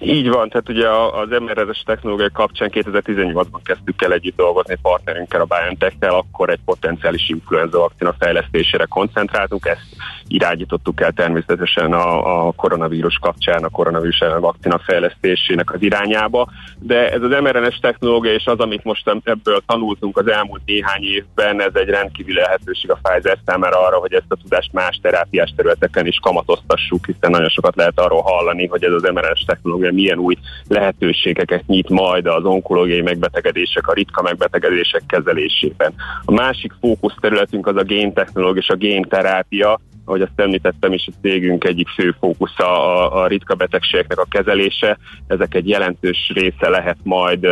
[0.02, 5.46] Így van, tehát ugye az mRNA-es technológia kapcsán 2018-ban kezdtük el együtt dolgozni partnerünkkel, a
[5.46, 9.96] BioNTech-tel, akkor egy potenciális influenza vakcina fejlesztésére koncentráltunk, ezt
[10.28, 17.12] irányítottuk el természetesen a, a koronavírus kapcsán, a koronavírus ellen vakcina fejlesztésének az irányába, de
[17.12, 21.72] ez az mRNA-es technológia és az, amit most ebből tanultunk az elmúlt néhány évben, ez
[21.74, 26.20] egy rendkívül lehetőség a Pfizer számára arra, hogy ezt a tudást más terápiás területeken is
[26.22, 30.36] kamatoztassuk, hiszen nagyon sokat lehet arról hallani, hogy ez az mRNA-es technológia technológia milyen új
[30.68, 35.94] lehetőségeket nyit majd az onkológiai megbetegedések, a ritka megbetegedések kezelésében.
[36.26, 41.18] A másik fókusz területünk az a géntechnológia és a génterápia, ahogy azt említettem is, a
[41.22, 44.98] cégünk egyik fő fókusza a, a ritka betegségeknek a kezelése.
[45.28, 47.48] Ezek egy jelentős része lehet majd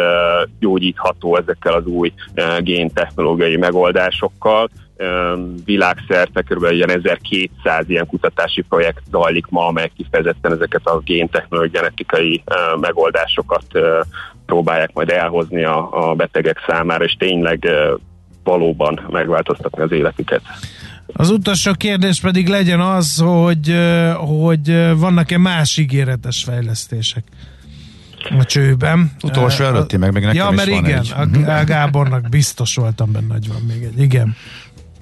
[0.59, 2.13] gyógyítható ezekkel az új
[2.59, 4.69] géntechnológiai megoldásokkal
[5.65, 6.71] világszerte kb.
[6.71, 12.43] ilyen 1200 ilyen kutatási projekt zajlik ma, amely kifejezetten ezeket a géntechnológiai genetikai
[12.79, 13.65] megoldásokat
[14.45, 17.69] próbálják majd elhozni a, a betegek számára, és tényleg
[18.43, 20.41] valóban megváltoztatni az életüket.
[21.13, 23.75] Az utolsó kérdés pedig legyen az, hogy,
[24.15, 27.23] hogy vannak-e más ígéretes fejlesztések
[28.39, 29.11] a csőben.
[29.23, 31.43] Utolsó előtti, meg még nekem ja, is mert van igen, egy.
[31.43, 33.99] a Gábornak biztos voltam benne, hogy van még egy.
[33.99, 34.35] Igen.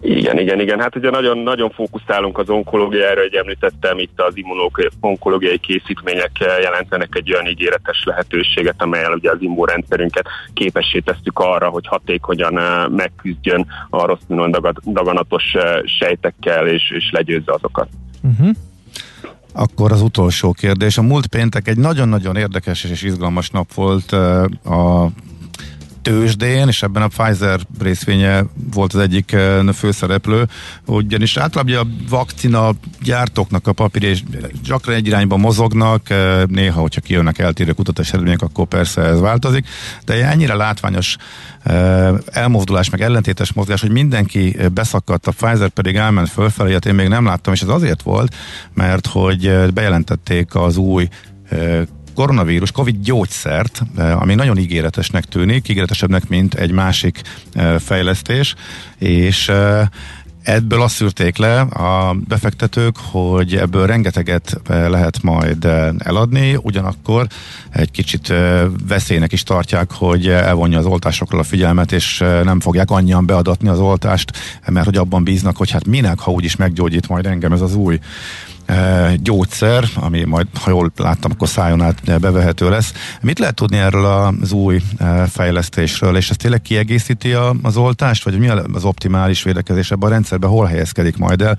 [0.04, 0.80] Igen, igen, igen.
[0.80, 7.34] Hát ugye nagyon, nagyon fókuszálunk az onkológiára, hogy említettem, itt az immunológiai készítmények jelentenek egy
[7.34, 14.06] olyan ígéretes lehetőséget, amelyel ugye az immunrendszerünket képessé tesszük arra, hogy hatékonyan eh, megküzdjön a
[14.06, 14.22] rossz
[14.86, 17.88] daganatos eh, sejtekkel, és, és legyőzze azokat.
[18.22, 18.50] Uh-huh.
[19.54, 20.98] Akkor az utolsó kérdés.
[20.98, 25.10] A múlt péntek egy nagyon-nagyon érdekes és izgalmas nap volt eh, a
[26.04, 30.48] tőzsdén, és ebben a Pfizer részvénye volt az egyik eh, főszereplő,
[30.86, 32.72] ugyanis általában a vakcina
[33.04, 34.24] gyártóknak a papír és
[34.64, 39.68] gyakran egy irányba mozognak, eh, néha, hogyha kijönnek eltérő kutatás eredmények, akkor persze ez változik,
[40.06, 41.16] de ennyire látványos
[41.64, 46.96] eh, elmozdulás, meg ellentétes mozgás, hogy mindenki beszakadt, a Pfizer pedig elment fölfelé, hát én
[46.96, 48.36] még nem láttam, és ez azért volt,
[48.74, 51.08] mert hogy bejelentették az új
[52.14, 57.22] koronavírus, Covid gyógyszert, eh, ami nagyon ígéretesnek tűnik, ígéretesebbnek, mint egy másik
[57.54, 58.56] eh, fejlesztés,
[58.98, 59.88] és eh,
[60.44, 65.66] Ebből azt szűrték le a befektetők, hogy ebből rengeteget lehet majd
[65.98, 67.28] eladni, ugyanakkor
[67.70, 68.34] egy kicsit
[68.88, 73.80] veszélynek is tartják, hogy elvonja az oltásokról a figyelmet, és nem fogják annyian beadatni az
[73.80, 74.32] oltást,
[74.68, 78.00] mert hogy abban bíznak, hogy hát minek, ha úgyis meggyógyít majd engem ez az új
[79.22, 82.94] gyógyszer, ami majd, ha jól láttam, akkor szájon át bevehető lesz.
[83.22, 84.82] Mit lehet tudni erről az új
[85.28, 90.50] fejlesztésről, és ez tényleg kiegészíti az oltást, vagy mi az optimális védekezés ebben a rendszerben,
[90.50, 91.58] hol helyezkedik majd el?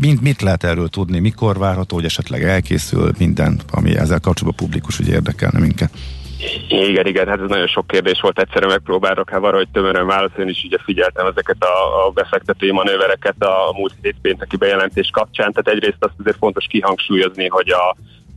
[0.00, 4.96] Mint, mit lehet erről tudni, mikor várható, hogy esetleg elkészül minden, ami ezzel kapcsolatban publikus,
[4.96, 5.90] hogy érdekelne minket?
[6.68, 10.50] Igen, igen, hát ez nagyon sok kérdés volt, egyszerűen megpróbálok hát arra, hogy tömören válaszolni,
[10.50, 16.04] és ugye figyeltem ezeket a, a befektetői manővereket a múlt hétpénteki bejelentés kapcsán, tehát egyrészt
[16.04, 17.96] azt azért fontos kihangsúlyozni, hogy a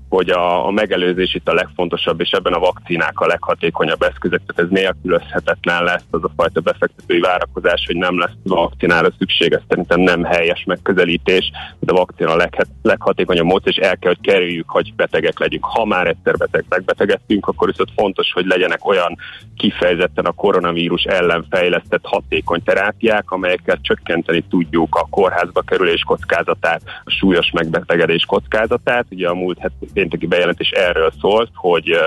[0.09, 4.71] hogy a, a megelőzés itt a legfontosabb, és ebben a vakcinák a leghatékonyabb eszközök, tehát
[4.71, 9.99] ez nélkülözhetetlen lesz az a fajta befektetői várakozás, hogy nem lesz vakcinára szükség, ez szerintem
[9.99, 14.69] nem helyes megközelítés, de a vakcina a leg, leghatékonyabb módszer, és el kell, hogy kerüljük,
[14.69, 15.65] hogy betegek legyünk.
[15.65, 19.17] Ha már egyszer beteg megbetegedtünk, akkor viszont fontos, hogy legyenek olyan
[19.57, 27.09] kifejezetten a koronavírus ellen fejlesztett hatékony terápiák, amelyekkel csökkenteni tudjuk a kórházba kerülés kockázatát, a
[27.11, 29.05] súlyos megbetegedés kockázatát.
[29.09, 29.59] Ugye a múlt
[29.97, 31.97] pénteki bejelentés erről szólt, hogy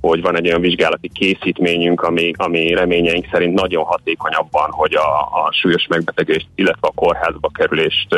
[0.00, 5.52] hogy van egy olyan vizsgálati készítményünk, ami, ami reményeink szerint nagyon hatékonyabban, hogy a, a
[5.52, 8.08] súlyos megbetegést, illetve a kórházba kerülést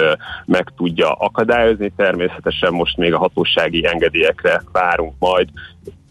[0.45, 1.93] meg tudja akadályozni.
[1.97, 5.49] Természetesen most még a hatósági engedélyekre várunk majd,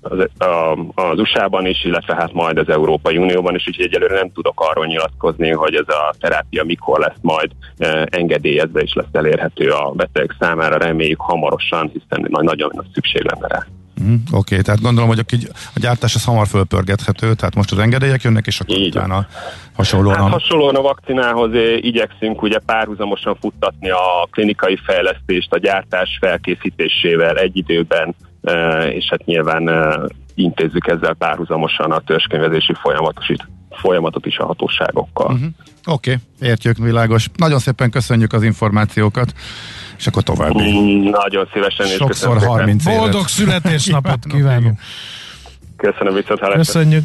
[0.09, 4.31] az, a, az USA-ban is, illetve hát majd az Európai Unióban is, úgyhogy egyelőre nem
[4.31, 9.69] tudok arról nyilatkozni, hogy ez a terápia mikor lesz majd e, engedélyezve és lesz elérhető
[9.69, 13.65] a beteg számára, reméljük hamarosan, hiszen nagy, nagyon nagy szükség lenne rá.
[14.03, 15.35] Mm, Oké, okay, tehát gondolom, hogy a,
[15.75, 18.87] a gyártás az hamar fölpörgethető, tehát most az engedélyek jönnek, és akkor Így.
[18.87, 19.27] utána
[19.75, 20.15] hasonlóan...
[20.15, 27.37] Hát hasonlóan a vakcinához eh, igyekszünk ugye párhuzamosan futtatni a klinikai fejlesztést a gyártás felkészítésével
[27.37, 28.15] egy időben
[28.91, 29.69] és hát nyilván
[30.35, 33.25] intézzük ezzel párhuzamosan a törzskönyvezési folyamatot,
[33.69, 35.33] folyamatot is a hatóságokkal.
[35.33, 35.49] Uh-huh.
[35.85, 37.29] Oké, okay, értjük, világos.
[37.35, 39.33] Nagyon szépen köszönjük az információkat,
[39.97, 40.71] és akkor további.
[40.71, 41.85] Mm, nagyon szívesen.
[41.85, 42.99] És Sokszor 30 évet.
[42.99, 44.79] Boldog születésnapot kívánunk.
[45.77, 47.03] Köszönöm viszont Köszönjük.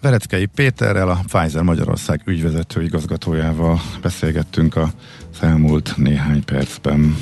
[0.00, 4.88] Vereckei Péterrel, a Pfizer Magyarország ügyvezető igazgatójával beszélgettünk a
[5.40, 7.16] elmúlt néhány percben.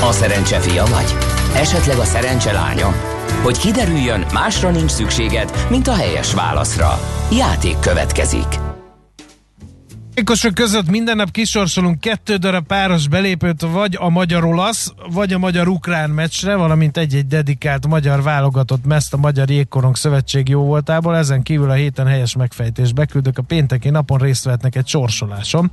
[0.00, 1.16] A szerencse fia vagy?
[1.54, 2.94] Esetleg a szerencse lánya?
[3.42, 7.00] Hogy kiderüljön, másra nincs szükséged, mint a helyes válaszra.
[7.32, 8.46] Játék következik.
[10.08, 16.10] Játékosok között minden nap kisorsolunk kettő darab páros belépőt, vagy a magyar-olasz, vagy a magyar-ukrán
[16.10, 21.16] meccsre, valamint egy-egy dedikált magyar válogatott meszt a Magyar Jégkorong Szövetség jó voltából.
[21.16, 25.70] Ezen kívül a héten helyes megfejtés beküldök a pénteki napon részt vehetnek egy sorsoláson.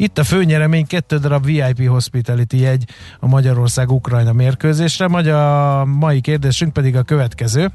[0.00, 2.84] Itt a főnyeremény kettő darab VIP Hospitality jegy
[3.18, 5.08] a Magyarország-Ukrajna mérkőzésre.
[5.08, 7.70] Magyar mai kérdésünk pedig a következő.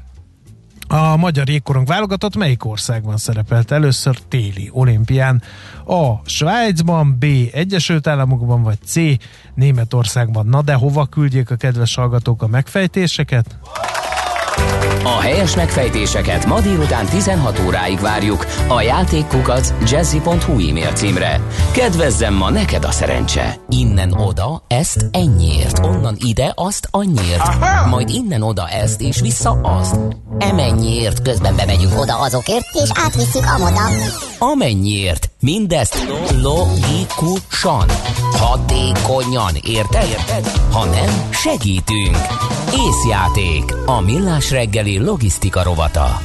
[0.88, 5.42] A magyar jégkorong válogatott melyik országban szerepelt először téli olimpián?
[5.84, 6.28] A.
[6.28, 7.24] Svájcban, B.
[7.52, 8.94] Egyesült Államokban, vagy C.
[9.54, 10.46] Németországban.
[10.46, 13.58] Na de hova küldjék a kedves hallgatók a megfejtéseket?
[15.06, 21.40] A helyes megfejtéseket ma délután 16 óráig várjuk a játékkukac jazzy.hu e-mail címre.
[21.72, 23.56] Kedvezzem ma neked a szerencse!
[23.68, 27.88] Innen oda, ezt ennyiért, onnan ide, azt annyiért, Aha!
[27.88, 29.96] majd innen oda ezt és vissza azt.
[30.38, 33.80] Emennyiért közben bemegyünk oda azokért, és átvisszük amoda.
[34.38, 36.06] Amennyiért, mindezt
[36.42, 37.86] logikusan,
[38.32, 40.08] hatékonyan, érted?
[40.08, 40.50] érted?
[40.72, 42.16] Ha nem, segítünk.
[42.86, 46.20] Észjáték, a millás reggeli logisztika rovata.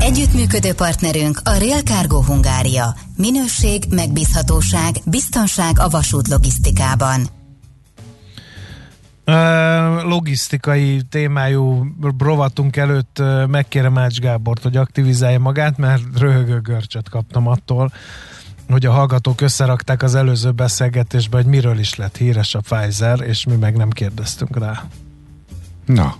[0.00, 2.94] Együttműködő partnerünk a Rail Cargo Hungária.
[3.16, 7.20] Minőség, megbízhatóság, biztonság a vasút logisztikában.
[9.26, 11.86] Uh, logisztikai témájú
[12.18, 17.92] rovatunk előtt uh, megkérem Ács Gábort, hogy aktivizálja magát, mert röhögő görcsöt kaptam attól,
[18.68, 23.44] hogy a hallgatók összerakták az előző beszélgetésbe, hogy miről is lett híres a Pfizer, és
[23.44, 24.84] mi meg nem kérdeztünk rá.
[25.86, 26.16] Na.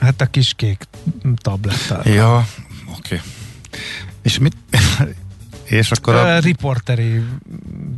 [0.00, 0.84] Hát a kis kék
[1.36, 2.12] tablettel.
[2.12, 2.46] Ja,
[2.88, 2.98] oké.
[2.98, 3.20] Okay.
[4.22, 4.56] És mit...
[5.64, 6.34] és akkor a...
[6.34, 6.38] a...
[6.38, 7.22] Riporteri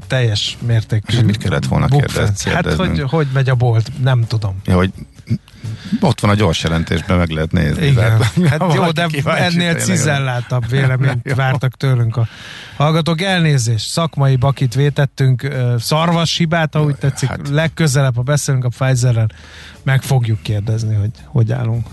[0.07, 1.17] teljes mértékű.
[1.17, 2.51] És mit kellett volna kérdezni?
[2.51, 4.57] Hát, hogy, hogy megy a bolt, nem tudom.
[4.65, 4.93] Ja, hogy
[6.01, 7.87] ott van a gyors jelentésben, meg lehet nézni.
[7.87, 7.95] Igen.
[7.95, 12.27] Tehát, hát jó, de ennél cizelláltabb véleményt vártak tőlünk a
[12.77, 13.21] hallgatók.
[13.21, 17.29] Elnézést, szakmai bakit vétettünk, szarvas hibát, ahogy tetszik.
[17.29, 17.49] Hát.
[17.49, 19.29] Legközelebb, ha beszélünk a Pfizer-rel,
[19.83, 21.87] meg fogjuk kérdezni, hogy hogy állunk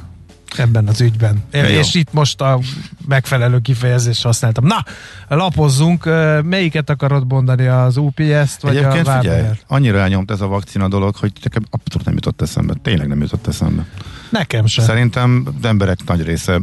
[0.58, 1.44] ebben az ügyben.
[1.52, 2.00] Ja, és jó.
[2.00, 2.60] itt most a
[3.08, 4.66] megfelelő kifejezést használtam.
[4.66, 4.86] Na,
[5.28, 6.06] lapozzunk.
[6.44, 11.16] Melyiket akarod mondani, az UPS-t vagy Egyébként a figyelj, annyira elnyomt ez a vakcina dolog,
[11.16, 12.74] hogy nekem abszolút nem jutott eszembe.
[12.82, 13.86] Tényleg nem jutott eszembe.
[14.30, 14.86] Nekem sem.
[14.86, 16.62] Szerintem az emberek nagy része,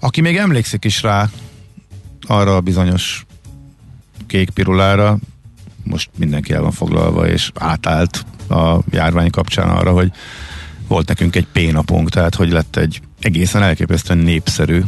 [0.00, 1.28] aki még emlékszik is rá,
[2.26, 3.26] arra a bizonyos
[4.26, 5.18] kék pirulára,
[5.84, 10.12] most mindenki el van foglalva, és átállt a járvány kapcsán arra, hogy
[10.92, 14.82] volt nekünk egy P-napunk, tehát hogy lett egy egészen elképesztően népszerű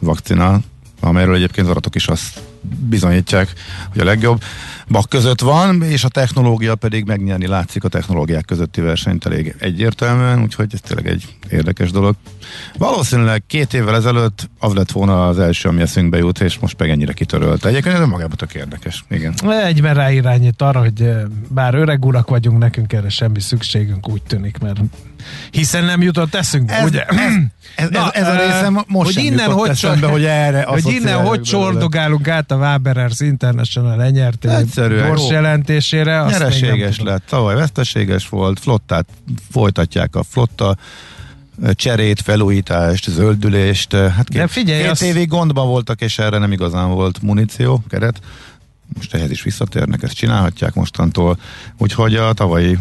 [0.00, 0.60] vakcina,
[1.00, 2.40] amelyről egyébként az adatok is azt
[2.88, 3.52] bizonyítják,
[3.92, 4.42] hogy a legjobb
[4.88, 10.42] bak között van, és a technológia pedig megnyerni látszik a technológiák közötti versenyt elég egyértelműen,
[10.42, 12.14] úgyhogy ez tényleg egy érdekes dolog.
[12.78, 16.90] Valószínűleg két évvel ezelőtt az lett volna az első, ami eszünkbe jut, és most meg
[16.90, 17.64] ennyire kitörölt.
[17.64, 19.04] Egyébként ez magában tök érdekes.
[19.10, 19.34] Igen.
[19.64, 21.10] Egyben ráirányít arra, hogy
[21.48, 24.80] bár öreg urak vagyunk, nekünk erre semmi szükségünk úgy tűnik, mert
[25.50, 27.04] hiszen nem jutott eszünkbe, ez, ugye?
[27.04, 27.18] Ez,
[27.76, 31.24] ez, Na, ez, ez a része most hogy innen hogy eszembe, hogy erre Hogy innen
[31.24, 34.02] hogy csordogálunk át a Waberers International
[34.76, 36.24] lenyerté gyors jelentésére.
[36.28, 39.06] Nyereséges lett, tavaly veszteséges volt, flottát
[39.50, 40.76] folytatják a flotta
[41.72, 43.92] cserét, felújítást, zöldülést.
[43.92, 45.02] Hát két, De figyelj, két azt...
[45.02, 48.20] évig gondban voltak, és erre nem igazán volt muníció, keret.
[48.94, 51.38] Most ehhez is visszatérnek, ezt csinálhatják mostantól.
[51.78, 52.78] Úgyhogy a tavalyi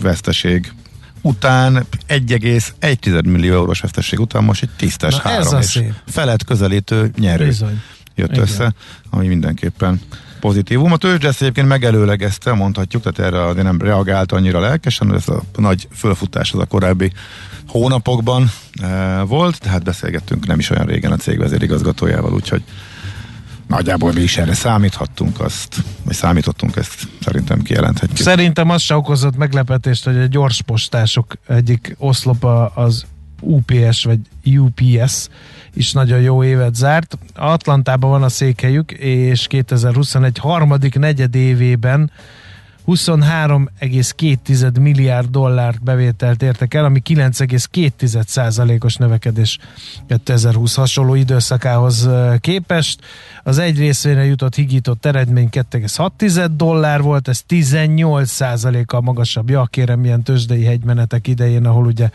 [0.00, 0.72] veszteség
[1.20, 5.92] után 1,1 millió eurós veszteség után most egy tisztes Na három és szép.
[6.06, 7.80] felett közelítő nyerő Bizony.
[8.14, 8.42] jött Igen.
[8.42, 8.74] össze,
[9.10, 10.00] ami mindenképpen
[10.42, 10.92] pozitívum.
[10.92, 15.42] A tőzsde ezt egyébként megelőlegezte, mondhatjuk, tehát erre azért nem reagált annyira lelkesen, ez a
[15.56, 17.12] nagy fölfutás az a korábbi
[17.68, 18.50] hónapokban
[18.82, 22.62] e, volt, tehát beszélgettünk nem is olyan régen a cég vezérigazgatójával, úgyhogy
[23.66, 28.18] nagyjából mi is erre számíthattunk azt, vagy számítottunk ezt szerintem kijelenthetjük.
[28.18, 33.04] Szerintem az se okozott meglepetést, hogy a gyorspostások egyik oszlopa az
[33.42, 34.18] UPS vagy
[34.58, 35.28] UPS
[35.74, 37.18] is nagyon jó évet zárt.
[37.34, 42.10] Atlantában van a székhelyük, és 2021 harmadik negyed évében
[42.86, 49.58] 23,2 milliárd dollárt bevételt értek el, ami 9,2 os növekedés
[50.06, 52.08] 2020 hasonló időszakához
[52.40, 53.00] képest.
[53.42, 59.50] Az egy részvényre jutott higított eredmény 2,6 dollár volt, ez 18% kal magasabb.
[59.50, 62.10] Ja, kérem, milyen tőzsdei hegymenetek idején, ahol ugye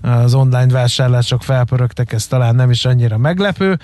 [0.00, 3.78] az online vásárlások felpörögtek, ez talán nem is annyira meglepő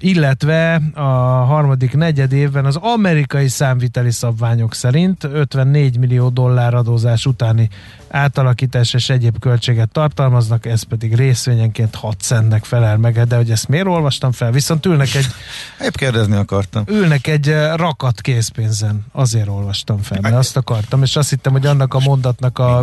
[0.00, 1.00] illetve a
[1.44, 7.68] harmadik negyed évben az amerikai számviteli szabványok szerint 54 millió dollár adózás utáni
[8.10, 13.68] átalakítás és egyéb költséget tartalmaznak, ez pedig részvényenként 6 centnek felel meg, de hogy ezt
[13.68, 14.50] miért olvastam fel?
[14.50, 15.26] Viszont ülnek egy...
[15.86, 16.84] Épp kérdezni akartam.
[16.86, 21.94] Ülnek egy rakat készpénzen, azért olvastam fel, mert azt akartam, és azt hittem, hogy annak
[21.94, 22.82] a mondatnak a,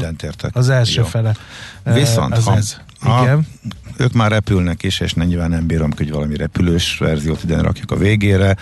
[0.51, 1.07] az első Jó.
[1.07, 1.35] fele.
[1.83, 2.77] Viszont, az ha, ez.
[3.05, 3.47] Igen.
[3.97, 7.95] ők már repülnek is, és nyilván nem bírom, hogy valami repülős verziót ide rakjuk a
[7.95, 8.55] végére.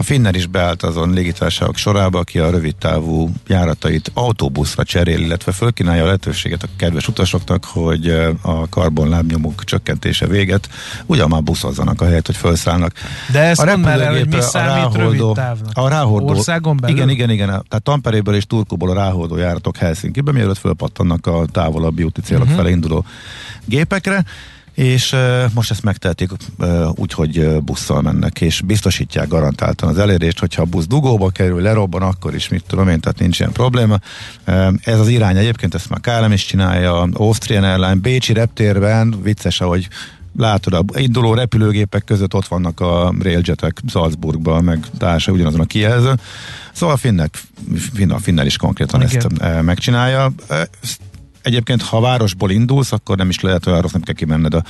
[0.00, 5.52] A Finner is beállt azon légitársaságok sorába, aki a rövid távú járatait autóbuszra cserél, illetve
[5.52, 8.08] fölkínálja a lehetőséget a kedves utasoknak, hogy
[8.42, 10.68] a karbonlábnyomuk csökkentése véget,
[11.06, 12.92] ugyan már buszozzanak a helyet, hogy felszállnak.
[13.32, 15.70] De ezt a már el, hogy mi számít ráholdó, rövid távnak?
[15.72, 16.96] A ráhordó, Országon belül?
[16.96, 17.46] Igen, igen, igen.
[17.46, 22.56] Tehát Tamperéből és Turkuból a ráhordó járatok Helsinki-be, mielőtt fölpattannak a távolabbi úti célok uh-huh.
[22.56, 23.04] felé induló
[23.64, 24.24] gépekre
[24.78, 25.16] és
[25.54, 26.30] most ezt megtehetik
[26.94, 32.02] úgy, hogy busszal mennek, és biztosítják garantáltan az elérést, hogyha a busz dugóba kerül, lerobban,
[32.02, 33.98] akkor is mit tudom én, tehát nincs ilyen probléma.
[34.80, 39.88] Ez az irány egyébként, ezt már KLM is csinálja, Austrian Airline, Bécsi reptérben, vicces, ahogy
[40.36, 46.14] látod, a induló repülőgépek között ott vannak a railjetek Salzburgban, meg társa ugyanazon a kijelző.
[46.72, 47.38] Szóval a finnek,
[47.94, 49.16] finna, finnel is konkrétan Igen.
[49.16, 50.32] ezt megcsinálja.
[50.48, 50.68] E,
[51.42, 54.62] egyébként, ha városból indulsz, akkor nem is lehet olyan rossz, nem kell kimenned a,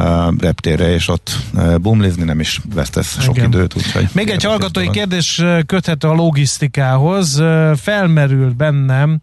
[0.00, 3.48] a reptérre, és ott uh, bumlizni, nem is vesztesz sok Igen.
[3.48, 3.76] időt.
[3.76, 4.98] Úgyhogy Még egy hallgatói dolog.
[4.98, 7.38] kérdés ö, köthető a logisztikához.
[7.38, 9.20] Ö, Felmerül bennem,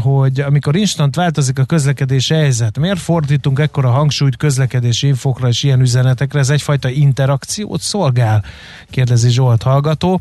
[0.00, 5.80] hogy amikor instant változik a közlekedési helyzet, miért fordítunk ekkora hangsúlyt közlekedési infokra és ilyen
[5.80, 6.38] üzenetekre?
[6.38, 8.44] Ez egyfajta interakciót szolgál?
[8.90, 10.20] Kérdezi Zsolt hallgató.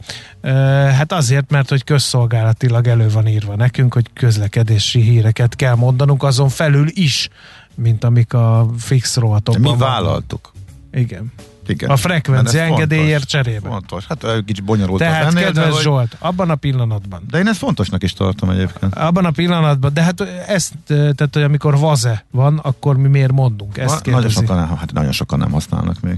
[0.91, 6.49] Hát azért, mert hogy közszolgálatilag elő van írva nekünk, hogy közlekedési híreket kell mondanunk, azon
[6.49, 7.29] felül is,
[7.75, 10.51] mint amik a fix rovatokban mi vállaltuk.
[10.91, 11.31] Igen.
[11.69, 11.89] Igen.
[11.89, 13.69] A frekvencia engedélyért cserébe.
[13.69, 14.05] Fontos.
[14.05, 17.47] Hát egy kicsit bonyolult Tehát, ennél, kedves de, hogy- Zsolt, abban a pillanatban, de én
[17.47, 18.95] ezt fontosnak is tartom egyébként.
[18.95, 23.77] abban a pillanatban, de hát ezt, tehát, hogy amikor vaze van, akkor mi miért mondunk?
[23.77, 26.17] Ezt Na, nagyon, sokan, hát nagyon sokan nem használnak még.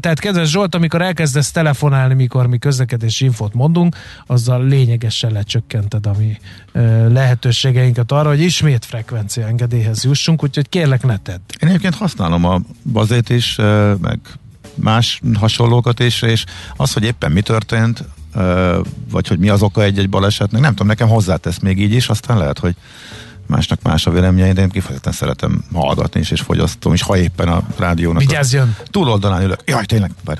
[0.00, 3.96] Tehát kedves Zsolt, amikor elkezdesz telefonálni, mikor mi közlekedési infót mondunk,
[4.26, 6.38] azzal lényegesen lecsökkented a mi
[7.08, 11.40] lehetőségeinket arra, hogy ismét frekvencia engedélyhez jussunk, úgyhogy kérlek ne tedd.
[11.60, 12.60] Én egyébként használom a
[12.92, 13.56] bazét is,
[14.00, 14.18] meg
[14.74, 16.44] más hasonlókat is, és
[16.76, 18.04] az, hogy éppen mi történt,
[19.10, 22.38] vagy hogy mi az oka egy-egy balesetnek, nem tudom, nekem hozzátesz még így is, aztán
[22.38, 22.74] lehet, hogy
[23.46, 27.48] másnak más a véleménye, de én kifejezetten szeretem hallgatni is, és fogyasztom is, ha éppen
[27.48, 28.76] a rádiónak a Vigyázzjon!
[28.90, 29.60] túloldalán ülök.
[29.64, 30.38] Jaj, tényleg, bár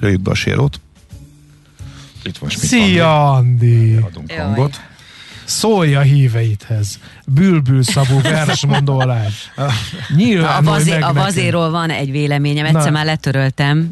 [0.00, 0.80] lőjük be a sérót.
[2.22, 3.96] Itt most mit Szia, Andi!
[3.96, 4.44] adunk Jaj.
[4.44, 4.80] hangot.
[5.48, 6.98] Szólj a híveidhez!
[7.26, 9.24] Bülbül szabú versmondó alá.
[10.16, 12.90] Nyilván, A, vazé, a vazéról van egy véleményem, egyszer Na.
[12.90, 13.90] már letöröltem,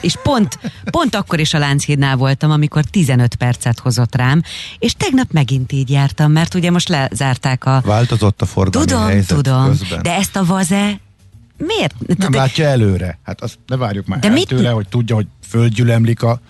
[0.00, 0.58] és pont,
[0.90, 4.42] pont akkor is a Lánchídnál voltam, amikor 15 percet hozott rám,
[4.78, 7.82] és tegnap megint így jártam, mert ugye most lezárták a...
[7.84, 10.02] Változott a forgalmi Tudom, helyzet tudom, közben.
[10.02, 11.00] de ezt a vaze
[11.56, 11.94] miért?
[12.18, 13.18] Nem de, látja előre.
[13.24, 16.40] Hát azt ne várjuk már De el mit- tőle, hogy tudja, hogy földgyülemlik a...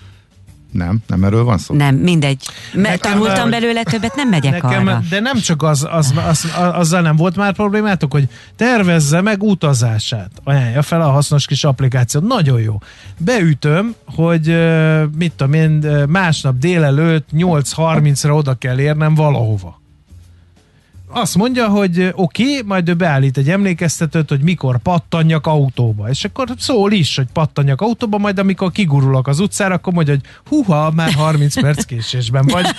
[0.73, 1.75] Nem, nem erről van szó?
[1.75, 2.45] Nem, mindegy.
[2.75, 5.03] Mert Nekem, tanultam hogy- belőle többet, nem megyek Nekem, arra.
[5.11, 9.43] de nem csak az, az, az, az, azzal nem volt már problémátok, hogy tervezze meg
[9.43, 10.31] utazását.
[10.45, 12.25] Ajánlja fel a hasznos kis applikációt.
[12.27, 12.79] Nagyon jó.
[13.19, 14.47] Beütöm, hogy
[15.17, 15.71] mit tudom én,
[16.09, 19.80] másnap délelőtt 8.30-ra oda kell érnem valahova.
[21.13, 26.09] Azt mondja, hogy oké, okay, majd ő beállít egy emlékeztetőt, hogy mikor pattanjak autóba.
[26.09, 30.23] És akkor szól is, hogy pattanjak autóba, majd amikor kigurulok az utcára, akkor mondja, hogy
[30.49, 32.67] huha, már 30 perc késésben vagy.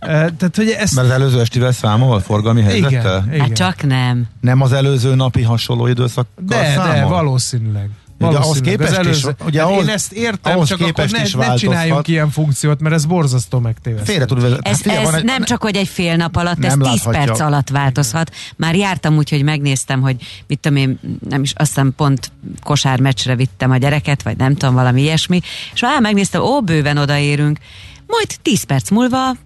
[0.00, 3.22] Tehát, hogy ezt Mert az előző estivel számol forgalmi helyzettel?
[3.24, 3.40] igen, igen.
[3.40, 4.26] Hát csak nem.
[4.40, 6.94] Nem az előző napi hasonló időszakkal De, számol?
[6.94, 7.90] de, valószínűleg.
[8.20, 8.76] Ugye ahhoz Valószínűleg.
[8.76, 11.22] képest Az is- előző, ugye hát ahhoz- én ezt értem, ahhoz csak akkor képest ne,
[11.22, 14.04] is ne csináljunk ilyen funkciót, mert ez borzasztó megtévesztő.
[14.12, 14.70] Félre tud vezetni.
[14.70, 17.04] Ez, Hát ez van egy- nem csak, hogy egy fél nap alatt, ez Nem 10
[17.04, 17.20] láthatja.
[17.20, 18.34] perc alatt változhat.
[18.56, 20.16] Már jártam úgy, hogy megnéztem, hogy
[20.46, 20.98] mit tudom én,
[21.28, 22.30] nem is, azt hiszem pont
[22.62, 25.40] kosármeccsre vittem a gyereket, vagy nem tudom, valami ilyesmi,
[25.74, 27.58] és már megnéztem, ó, bőven odaérünk.
[28.06, 29.36] Majd 10 perc múlva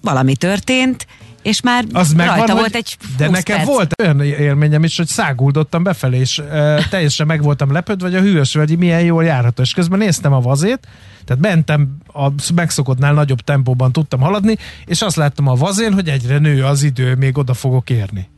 [0.00, 1.06] valami történt,
[1.44, 3.68] és már Az megvan, rajta volt egy De 20 nekem perc.
[3.68, 8.20] volt olyan élményem is, hogy száguldottam befelé, és e, teljesen meg voltam lepődve, hogy a
[8.20, 9.62] hűvös völgyi milyen jól járható.
[9.62, 10.88] És közben néztem a vazét,
[11.24, 16.38] tehát mentem a megszokottnál nagyobb tempóban tudtam haladni, és azt láttam a vazén, hogy egyre
[16.38, 18.28] nő az idő, még oda fogok érni.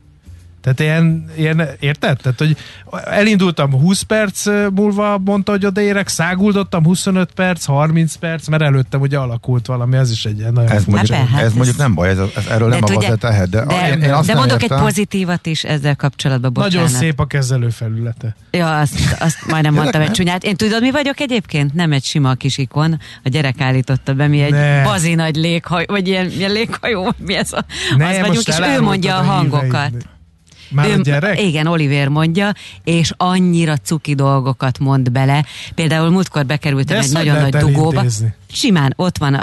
[0.73, 2.17] Tehát ilyen, ilyen, érted?
[2.17, 2.57] Tehát, hogy
[3.05, 9.17] elindultam 20 perc múlva, mondta, hogy odaérek, száguldottam 25 perc, 30 perc, mert előttem ugye
[9.17, 11.93] alakult valami, ez is egy ilyen nagyon Ez mondjuk, Hát, hát ez ez- mondjuk nem
[11.93, 14.33] baj, ez, ez erről nem a tudja- vazet tehet, de, de, én, én azt de
[14.33, 14.77] nem mondok értem.
[14.77, 16.73] egy pozitívat is ezzel kapcsolatban, bocsánat.
[16.75, 18.35] Nagyon szép a kezelőfelülete.
[18.51, 20.43] Ja, azt, azt majdnem mondtam egy csúnyát.
[20.43, 21.73] Én tudod, mi vagyok egyébként?
[21.73, 22.99] Nem egy sima kis ikon.
[23.23, 24.83] A gyerek állította be, mi egy Ne.
[24.83, 27.65] bazi nagy léghajó, vagy ilyen, ilyen léghajó, mi ez a,
[27.97, 29.63] Ne, az vagyunk, és ő mondja a a hangokat.
[29.63, 30.05] híveid.
[30.69, 31.41] Már ő, a gyerek?
[31.41, 32.53] Igen, Oliver mondja,
[32.83, 35.45] és annyira cuki dolgokat mond bele.
[35.75, 37.89] Például múltkor De bekerültem egy ezt hogy nagyon nagy dugóba.
[37.99, 38.33] elintézni?
[38.51, 39.33] Simán, ott van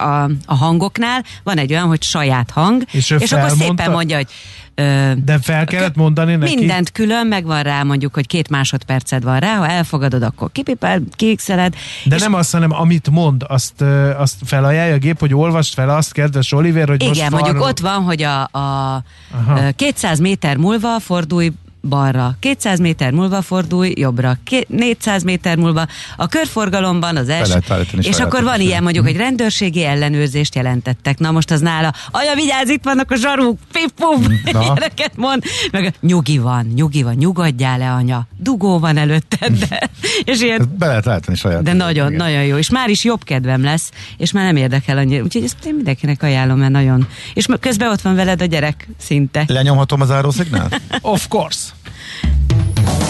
[0.00, 4.26] a, a, hangoknál, van egy olyan, hogy saját hang, És és akkor szépen mondja, hogy
[4.74, 6.54] ö, De fel kellett mondani neki?
[6.54, 11.00] Mindent külön, meg van rá mondjuk, hogy két másodperced van rá, ha elfogadod, akkor kipipel,
[11.10, 11.74] kiixeled.
[12.04, 13.84] De és nem azt, hanem amit mond, azt,
[14.16, 17.40] azt felajánlja a gép, hogy olvast fel azt, kedves Oliver, hogy most igen, far...
[17.40, 19.62] mondjuk ott van, hogy a, a Aha.
[19.62, 21.52] ö, 200 méter múlva fordulj
[21.82, 27.58] balra, 200 méter múlva fordulj jobbra, Ké- 400 méter múlva a körforgalomban az első,
[28.00, 31.18] és akkor van ilyen mondjuk, hogy rendőrségi ellenőrzést jelentettek.
[31.18, 34.20] Na most az nála, anya vigyázz, itt vannak a zsaruk, pip-pum,
[34.52, 34.60] Na.
[34.62, 39.90] ilyeneket mond, meg nyugi van, nyugi van, nyugodjál le anya, dugó van előtted, de,
[40.32, 41.62] és ilyen Ezt be lehet saját.
[41.62, 42.18] de nagyon, Igen.
[42.26, 42.56] nagyon jó.
[42.56, 45.22] És már is jobb kedvem lesz, és már nem érdekel annyira.
[45.22, 47.06] Úgyhogy ezt én mindenkinek ajánlom, mert nagyon...
[47.34, 49.44] És közben ott van veled a gyerek szinte.
[49.46, 50.68] Lenyomhatom az árószignál?
[51.00, 51.68] Of course.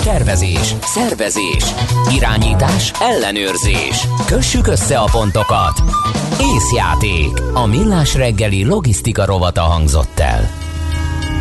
[0.02, 1.64] Tervezés, szervezés,
[2.14, 4.06] irányítás, ellenőrzés.
[4.26, 5.82] Kössük össze a pontokat.
[6.40, 7.40] Észjáték.
[7.52, 10.50] A millás reggeli logisztika rovata hangzott el.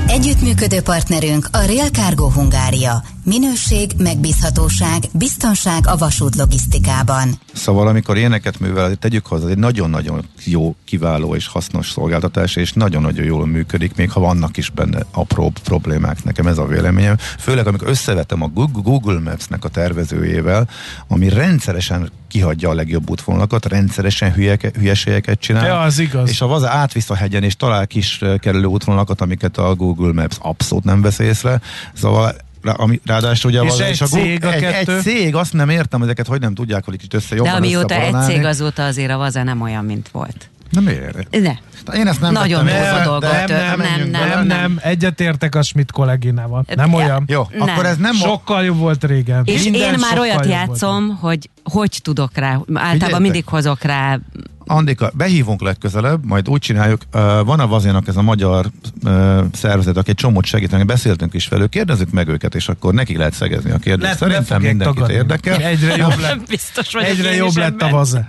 [0.07, 3.03] Együttműködő partnerünk a Real Cargo Hungária.
[3.29, 7.29] Minőség, megbízhatóság, biztonság a vasút logisztikában.
[7.53, 13.25] Szóval amikor ilyeneket művel, tegyük hozzá, egy nagyon-nagyon jó, kiváló és hasznos szolgáltatás, és nagyon-nagyon
[13.25, 17.17] jól működik, még ha vannak is benne apró problémák, nekem ez a véleményem.
[17.17, 20.69] Főleg, amikor összevetem a Google, Maps-nek a tervezőjével,
[21.07, 25.65] ami rendszeresen kihagyja a legjobb útvonalakat, rendszeresen hülyeke, hülyeségeket csinál.
[25.65, 26.29] Ja, az igaz.
[26.29, 30.13] És a vaza átvisz a hegyen, és talál kis eh, kerülő útvonalakat, amiket a Google
[30.13, 31.61] Maps abszolút nem vesz észre.
[31.93, 34.95] Szóval Rá, ami, ráadásul ugye És az, egy a Google- cég a egy, kettő?
[34.95, 37.53] egy cég, azt nem értem, hogy ezeket hogy nem tudják, hogy kicsit össze De jobban
[37.53, 40.49] amióta egy cég, azóta azért a vaza nem olyan, mint volt.
[40.69, 41.27] Nem ér.
[41.29, 41.51] Ne.
[41.95, 44.35] Én ezt nem Nagyon észre, dolgot de- de nem, menjünk nem, bele.
[44.35, 46.63] Nem, nem, egyetértek a Schmidt kolléginával.
[46.75, 46.95] Nem Ja.
[46.95, 47.23] olyan.
[47.27, 47.61] Jó, Nem.
[47.69, 48.13] akkor ez nem...
[48.13, 49.41] Sokkal jobb volt régen.
[49.45, 52.59] És Minden én már olyat játszom, hogy hogy tudok rá.
[52.73, 54.19] Általában mindig hozok rá.
[54.71, 57.01] Andika, behívunk legközelebb, majd úgy csináljuk,
[57.45, 58.65] van a Vazinak ez a magyar
[59.53, 63.33] szervezet, aki egy csomót segítenek, beszéltünk is velük, kérdezzük meg őket, és akkor nekik lehet
[63.33, 64.17] szegezni a kérdést.
[64.17, 65.13] Szerintem mindenkit tagadni.
[65.13, 65.61] érdekel.
[65.61, 66.47] Egyre jobb lett.
[66.47, 68.27] Biztos vagyok Egyre én jobb lett a vaze.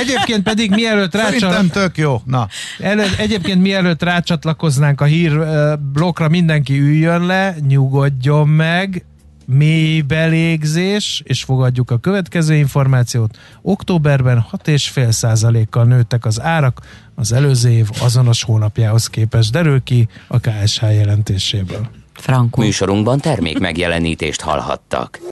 [0.00, 1.68] Egyébként pedig mielőtt Szerintem rácsal...
[1.68, 2.20] tök jó.
[2.24, 5.38] Na, Elő, egyébként mielőtt rácsatlakoznánk a hír
[5.92, 9.04] blokkra, mindenki üljön le, nyugodjon meg,
[9.50, 13.38] mély belégzés, és fogadjuk a következő információt.
[13.62, 16.80] Októberben 6,5%-kal nőttek az árak
[17.14, 21.88] az előző év azonos hónapjához képest, derül ki a KSH jelentéséből.
[22.12, 22.62] Frankó.
[22.62, 25.20] Műsorunkban termék megjelenítést hallhattak.